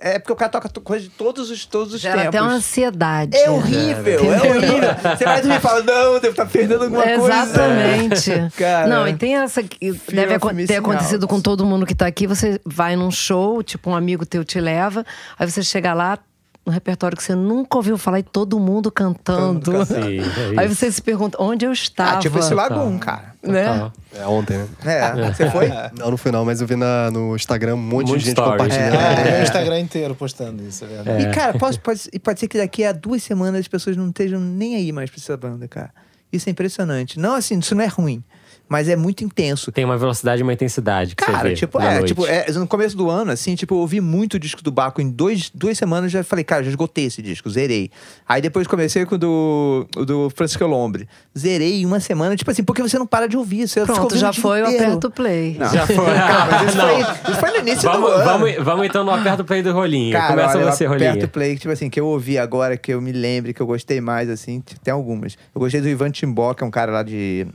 [0.00, 2.28] É porque o cara toca to- coisa de todos os, todos os Gera tempos.
[2.28, 3.36] até uma ansiedade.
[3.36, 5.16] É horrível, é horrível.
[5.16, 7.42] Você vai dormir e fala, não, devo estar perdendo alguma coisa.
[7.42, 8.32] Exatamente.
[8.56, 8.86] Cara.
[8.88, 11.26] Não, e tem essa que deve acon- ter acontecido out.
[11.28, 12.26] com todo mundo que tá aqui.
[12.26, 15.04] Você vai num show, tipo, um amigo teu te leva,
[15.38, 16.18] aí você chega lá,
[16.66, 19.70] um repertório que você nunca ouviu falar e todo mundo cantando.
[19.72, 20.18] mundo Sim,
[20.56, 22.16] é Aí você se pergunta, onde eu estava?
[22.16, 23.34] Ah, tipo esse Lagoon, cara.
[23.42, 23.64] né?
[23.72, 23.92] Total.
[24.14, 24.66] É ontem, né?
[24.84, 25.68] É, você foi?
[25.96, 28.34] Não, não fui não, mas eu vi na, no Instagram um monte Muito de gente
[28.34, 28.52] stories.
[28.62, 28.94] compartilhando.
[29.00, 29.32] É, É.
[29.34, 31.24] meu Instagram inteiro postando isso, é verdade.
[31.24, 34.08] E, cara, pode, pode, e pode ser que daqui a duas semanas as pessoas não
[34.08, 35.90] estejam nem aí mais pra essa banda, cara.
[36.32, 37.18] Isso é impressionante.
[37.20, 38.24] Não, assim, isso não é ruim,
[38.68, 39.70] mas é muito intenso.
[39.70, 42.08] Tem uma velocidade e uma intensidade que Cara, você vê tipo, é, noite.
[42.08, 45.00] tipo, é, no começo do ano, assim, tipo, eu ouvi muito o disco do Baco
[45.00, 47.90] em dois, duas semanas, já falei, cara, já esgotei esse disco, zerei.
[48.28, 51.08] Aí depois comecei com o do, o do Francisco Lombre.
[51.36, 54.18] Zerei em uma semana, tipo assim, porque você não para de ouvir, você Pronto, ouvindo
[54.18, 55.56] já o foi o aperto play.
[55.58, 55.72] Não.
[55.72, 55.96] Já foi.
[56.16, 56.88] Cara, isso, Não.
[56.88, 57.00] foi,
[57.30, 58.24] isso foi no início do Vamos, ano.
[58.24, 60.12] vamos, vamos então no Aperto Play do Rolinho.
[60.12, 61.28] Cara, Começa olha, você, aperto Rolinho.
[61.28, 64.28] play, tipo assim, que eu ouvi agora, que eu me lembre, que eu gostei mais,
[64.28, 65.36] assim, tem algumas.
[65.54, 67.46] Eu gostei do Ivan Timbó, que é um cara lá de,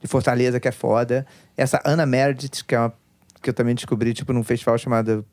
[0.00, 1.26] de Fortaleza, que é foda.
[1.56, 2.92] Essa Ana Meredith, que é uma
[3.40, 5.24] que eu também descobri, tipo, num festival chamado...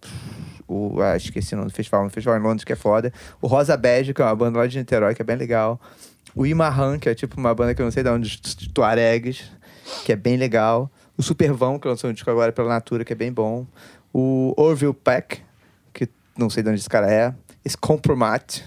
[0.67, 3.13] O, ah, esqueci o nome do festival, um festival em Londres, que é foda.
[3.39, 5.79] O Rosa Bege, que é uma banda lá de Niterói, que é bem legal.
[6.35, 9.43] O Imarran, que é tipo uma banda que eu não sei de onde, de Tuaregs,
[10.03, 10.89] que é bem legal.
[11.15, 13.65] O Supervão, que lançou um disco agora pela Natura, que é bem bom.
[14.11, 15.41] O Orville Peck,
[15.93, 17.33] que não sei de onde esse cara é.
[17.63, 18.61] Esse Compromat.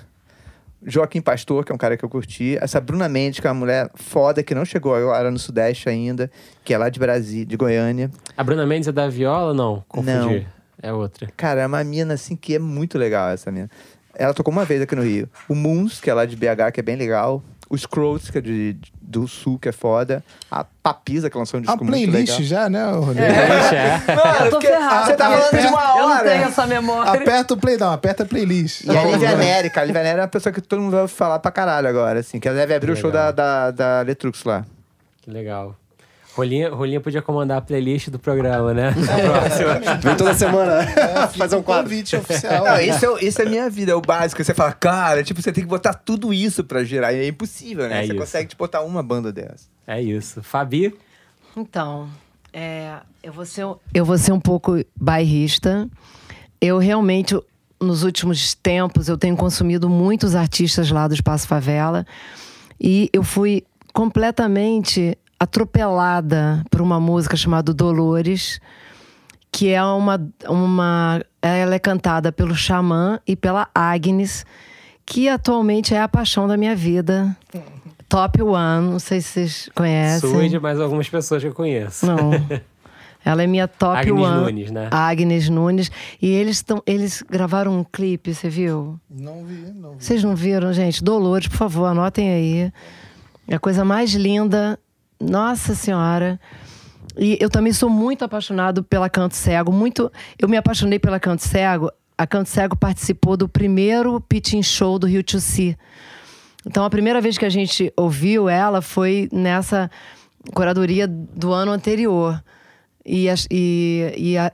[0.85, 2.57] Joaquim Pastor, que é um cara que eu curti.
[2.61, 6.31] Essa Bruna Mendes, que é uma mulher foda, que não chegou agora no Sudeste ainda,
[6.64, 8.11] que é lá de Brasília, de Goiânia.
[8.37, 9.53] A Bruna Mendes é da Viola?
[9.53, 10.47] Não, confundi.
[10.81, 11.29] É outra.
[11.37, 13.68] Cara, é uma mina assim que é muito legal, essa mina.
[14.14, 15.29] Ela tocou uma vez aqui no Rio.
[15.49, 17.43] O Moons, que é lá de BH, que é bem legal.
[17.70, 20.24] O Scrolls, que é de, de- do Sul, que é foda.
[20.50, 22.12] A Papisa, que lançou um A disco muito legal.
[22.12, 23.20] playlist já, né, Rodrigo?
[23.28, 24.14] É.
[24.14, 25.06] Mano, Eu tô ferrada.
[25.06, 26.00] Você tá falando de uma hora.
[26.02, 27.12] Eu não tenho essa memória.
[27.12, 28.84] Aperta o play, não, aperta a playlist.
[28.84, 29.82] E a Lívia cara.
[29.82, 32.40] A Lívia Neri é uma pessoa que todo mundo vai falar pra caralho agora, assim.
[32.40, 33.32] Que ela deve abrir o show da, Legal.
[33.34, 34.64] da, da Letrux lá.
[35.20, 35.76] Que legal.
[36.39, 38.93] Rolinha, Rolinha podia comandar a playlist do programa, né?
[38.95, 39.97] Próxima.
[40.01, 40.86] Vem toda semana
[41.36, 41.84] fazer um quadro.
[41.91, 42.64] convite oficial.
[42.64, 44.43] Não, isso é, isso é a minha vida, é o básico.
[44.43, 47.12] Você fala, cara, tipo, você tem que botar tudo isso pra girar.
[47.12, 47.99] E é impossível, né?
[47.99, 48.20] É você isso.
[48.20, 49.66] consegue tipo, botar uma banda dessa.
[49.86, 50.43] É isso.
[50.43, 50.95] Fabi,
[51.57, 52.09] Então,
[52.53, 55.89] é, eu, vou ser, um- eu vou ser um pouco bairrista.
[56.61, 57.36] Eu realmente,
[57.80, 62.07] nos últimos tempos, eu tenho consumido muitos artistas lá do Espaço Favela.
[62.80, 68.61] E eu fui completamente atropelada por uma música chamada Dolores,
[69.53, 71.22] que é uma, uma.
[71.41, 74.45] Ela é cantada pelo Xamã e pela Agnes,
[75.07, 77.36] que atualmente é a paixão da minha vida.
[78.09, 80.47] Top One, não sei se vocês conhecem.
[80.47, 82.07] e de mais algumas pessoas que eu conheço.
[82.07, 82.30] Não.
[83.24, 84.41] Ela é minha top Agnes one.
[84.41, 84.89] Nunes, né?
[84.91, 85.91] Agnes Nunes.
[86.22, 88.99] E eles, tão, eles gravaram um clipe, você viu?
[89.11, 90.05] Não vi, não vi.
[90.05, 91.05] Vocês não viram, gente?
[91.05, 92.72] Dolores, por favor, anotem aí.
[93.47, 94.78] É a coisa mais linda.
[95.20, 96.38] Nossa Senhora.
[97.16, 99.72] E eu também sou muito apaixonado pela Canto Cego.
[99.72, 101.90] Muito, eu me apaixonei pela Canto Cego.
[102.16, 105.76] A Canto Cego participou do primeiro pitching show do Rio to See.
[106.66, 109.90] Então, a primeira vez que a gente ouviu ela foi nessa
[110.54, 112.42] curadoria do ano anterior.
[113.04, 114.52] E, as- e, e a,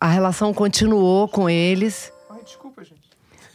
[0.00, 2.12] a relação continuou com eles.
[2.30, 3.00] Ai, desculpa, gente.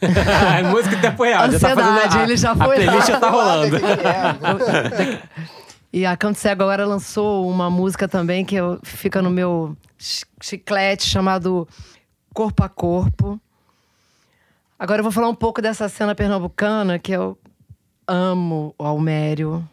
[0.00, 1.50] a música em tempo real.
[1.50, 3.14] já tá fazendo Ansiedade, a, ele já A foi playlist lá.
[3.14, 3.76] já tá rolando.
[5.92, 11.04] E a Canto Cego agora lançou uma música também que fica no meu chi- chiclete
[11.04, 11.66] chamado
[12.34, 13.40] Corpo a Corpo.
[14.78, 17.38] Agora eu vou falar um pouco dessa cena pernambucana que eu
[18.06, 19.66] amo o Almério.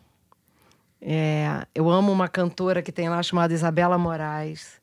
[1.01, 4.81] É, eu amo uma cantora que tem lá chamada Isabela Moraes.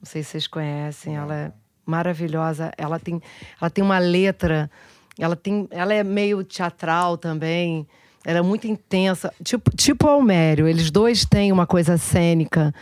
[0.00, 1.52] Não sei se vocês conhecem, ela é
[1.84, 2.72] maravilhosa.
[2.78, 3.22] Ela tem,
[3.60, 4.70] ela tem uma letra,
[5.18, 7.86] ela, tem, ela é meio teatral também.
[8.24, 10.68] Ela é muito intensa, tipo, tipo o Almério.
[10.68, 12.74] Eles dois têm uma coisa cênica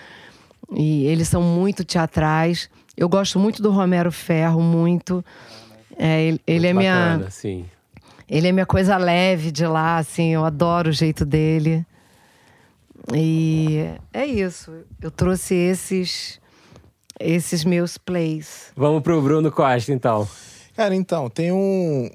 [0.72, 2.68] e eles são muito teatrais.
[2.96, 5.24] Eu gosto muito do Romero Ferro, muito.
[5.96, 7.64] É, ele ele é Muito minha bacana, sim.
[8.28, 11.84] ele é minha coisa leve de lá, assim, eu adoro o jeito dele.
[13.14, 14.72] E é isso.
[15.00, 16.40] Eu trouxe esses
[17.20, 18.72] esses meus plays.
[18.76, 20.28] Vamos pro Bruno Costa, então.
[20.76, 22.08] Cara, então, tem um.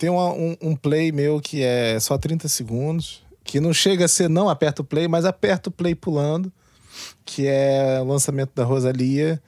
[0.00, 3.22] Tem uma- um, um play meu que é só 30 segundos.
[3.44, 6.50] Que não chega a ser não aperta o play, mas aperta o play pulando.
[7.24, 9.38] Que é o lançamento da Rosalia.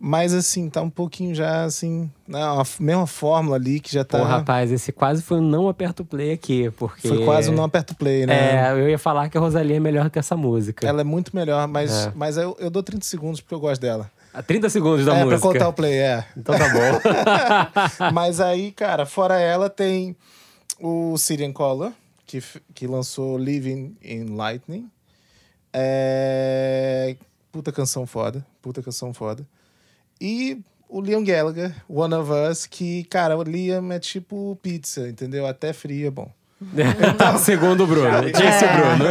[0.00, 2.08] Mas assim, tá um pouquinho já assim.
[2.28, 4.18] Não, a f- mesma fórmula ali que já tá.
[4.18, 7.08] Pô, rapaz, esse quase foi um não aperto play aqui, porque...
[7.08, 8.68] Foi quase um não aperta o play, né?
[8.68, 10.86] É, eu ia falar que a Rosalia é melhor que essa música.
[10.86, 12.12] Ela é muito melhor, mas, É.
[12.14, 14.08] mas eu, eu dou 30 segundos porque eu gosto dela.
[14.38, 15.40] A 30 segundos da é, música.
[15.40, 16.24] pra contar o play, é.
[16.36, 18.12] Então tá bom.
[18.14, 20.14] Mas aí, cara, fora ela tem
[20.78, 21.92] o Syrian Color,
[22.24, 22.40] que,
[22.72, 24.88] que lançou Living in Lightning.
[25.72, 27.16] É...
[27.50, 29.44] Puta canção foda, puta canção foda.
[30.20, 35.48] E o Liam Gallagher, One of Us, que, cara, o Liam é tipo pizza, entendeu?
[35.48, 36.10] Até frio é
[36.60, 37.38] bom.
[37.38, 38.22] Segundo o Bruno.
[38.32, 39.04] Disse o Bruno.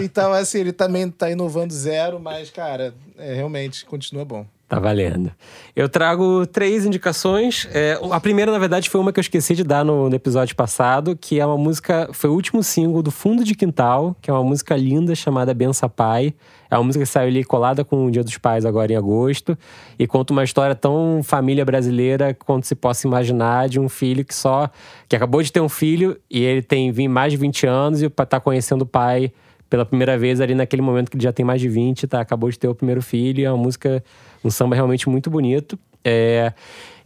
[0.02, 4.46] Então, assim, ele também tá inovando zero, mas, cara, é, realmente continua bom.
[4.68, 5.32] Tá valendo.
[5.74, 7.66] Eu trago três indicações.
[7.72, 10.54] É, a primeira, na verdade, foi uma que eu esqueci de dar no, no episódio
[10.54, 12.10] passado, que é uma música.
[12.12, 15.88] Foi o último single do Fundo de Quintal, que é uma música linda chamada Bença
[15.88, 16.34] Pai.
[16.70, 19.56] É uma música que saiu ali colada com o Dia dos Pais agora em agosto.
[19.98, 24.34] E conta uma história tão família brasileira quanto se possa imaginar de um filho que
[24.34, 24.68] só.
[25.08, 28.38] que acabou de ter um filho e ele tem mais de 20 anos e tá
[28.38, 29.32] conhecendo o pai
[29.68, 32.20] pela primeira vez ali naquele momento que ele já tem mais de 20, tá?
[32.20, 33.44] Acabou de ter o primeiro filho.
[33.44, 34.02] É uma música,
[34.44, 35.78] um samba realmente muito bonito.
[36.04, 36.52] É,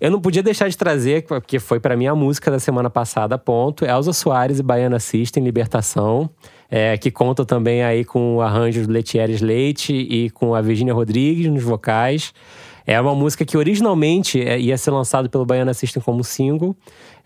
[0.00, 3.36] eu não podia deixar de trazer, porque foi pra mim a música da semana passada,
[3.38, 3.84] ponto.
[3.84, 6.30] Elza Soares e Baiana System, Libertação.
[6.70, 10.94] é, que conta também aí com o arranjo do Letieres Leite e com a Virginia
[10.94, 12.32] Rodrigues nos vocais.
[12.86, 16.74] É uma música que originalmente é, ia ser lançada pelo Baiana System como single.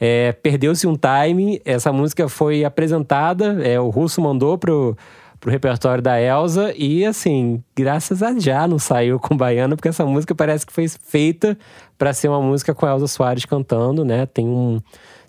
[0.00, 1.60] É, Perdeu-se um time.
[1.64, 4.96] Essa música foi apresentada, é, o Russo mandou pro,
[5.40, 6.72] pro repertório da Elsa.
[6.76, 10.86] E assim, graças a já não saiu com Baiana, porque essa música parece que foi
[10.88, 11.56] feita
[11.98, 14.26] para ser uma música com a Elsa Soares cantando, né?
[14.26, 14.80] Tem um.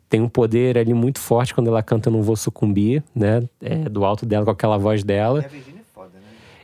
[0.10, 3.44] Tem um poder ali muito forte quando ela canta Não Vou Sucumbir, né?
[3.62, 5.42] É, do alto dela, com aquela voz dela.
[5.42, 5.77] é?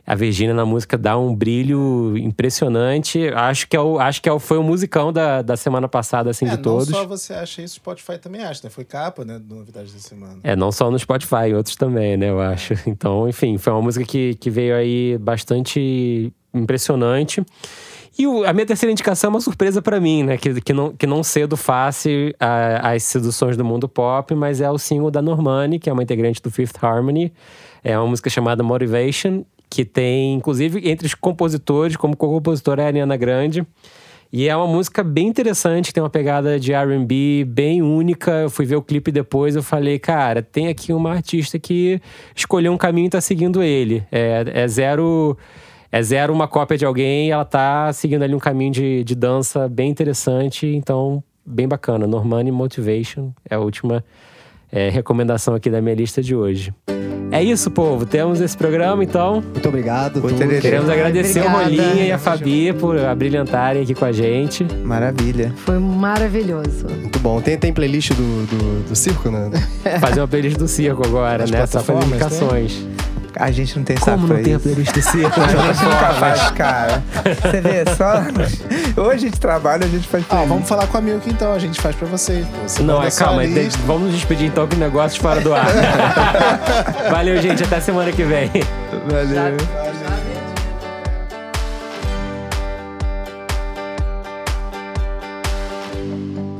[0.06, 3.26] A Virgínia na música dá um brilho impressionante.
[3.34, 6.28] Acho que, é o, acho que é o, foi o musicão da, da semana passada,
[6.30, 6.88] assim, é, de todos.
[6.90, 8.70] Não só você acha isso, Spotify também acha, né?
[8.70, 9.38] Foi capa, né?
[9.38, 10.38] Do Novidades da Semana.
[10.42, 12.74] É, não só no Spotify, outros também, né, eu acho.
[12.86, 17.44] Então, enfim, foi uma música que, que veio aí bastante impressionante.
[18.16, 20.36] E o- a minha terceira indicação é uma surpresa pra mim, né?
[20.36, 24.78] Que, que, não, que não cedo face às seduções do mundo pop, mas é o
[24.78, 27.32] single da Normani, que é uma integrante do Fifth Harmony.
[27.82, 29.44] É uma música chamada Motivation,
[29.74, 33.66] que tem, inclusive, entre os compositores, como co-compositora é a Ariana Grande.
[34.32, 38.30] E é uma música bem interessante, tem uma pegada de R&B bem única.
[38.30, 42.00] Eu fui ver o clipe depois, eu falei, cara, tem aqui uma artista que
[42.36, 44.04] escolheu um caminho e tá seguindo ele.
[44.12, 45.36] É, é zero
[45.90, 49.68] é zero uma cópia de alguém, ela tá seguindo ali um caminho de, de dança
[49.68, 52.06] bem interessante, então bem bacana.
[52.06, 54.04] Normani Motivation é a última
[54.74, 56.74] é, recomendação aqui da minha lista de hoje.
[57.30, 58.04] É isso, povo.
[58.04, 59.34] Temos esse programa, então.
[59.40, 60.20] Muito obrigado.
[60.60, 61.64] Queremos agradecer o Obrigada.
[61.64, 64.64] Rolinha e a Fabi por abrilhantarem aqui com a gente.
[64.84, 65.52] Maravilha.
[65.56, 66.86] Foi maravilhoso.
[66.88, 67.40] Muito bom.
[67.40, 69.50] Tem, tem playlist do, do, do circo, né?
[70.00, 71.66] Fazer uma playlist do circo agora, Nas né?
[71.66, 72.86] Só fazer indicações.
[73.36, 75.18] A gente não tem Como saco não pra tem a playlist desse?
[75.26, 77.02] A gente nunca faz, cara.
[77.24, 79.02] Você vê, só.
[79.02, 80.48] Ou a gente trabalha, a gente faz Ah, playlist.
[80.48, 82.44] vamos falar com a Milk então, a gente faz pra você.
[82.66, 83.42] Você Não, é calma,
[83.86, 85.66] vamos nos despedir então que negócios fora do ar.
[87.10, 88.50] Valeu, gente, até semana que vem.
[89.08, 90.33] Valeu.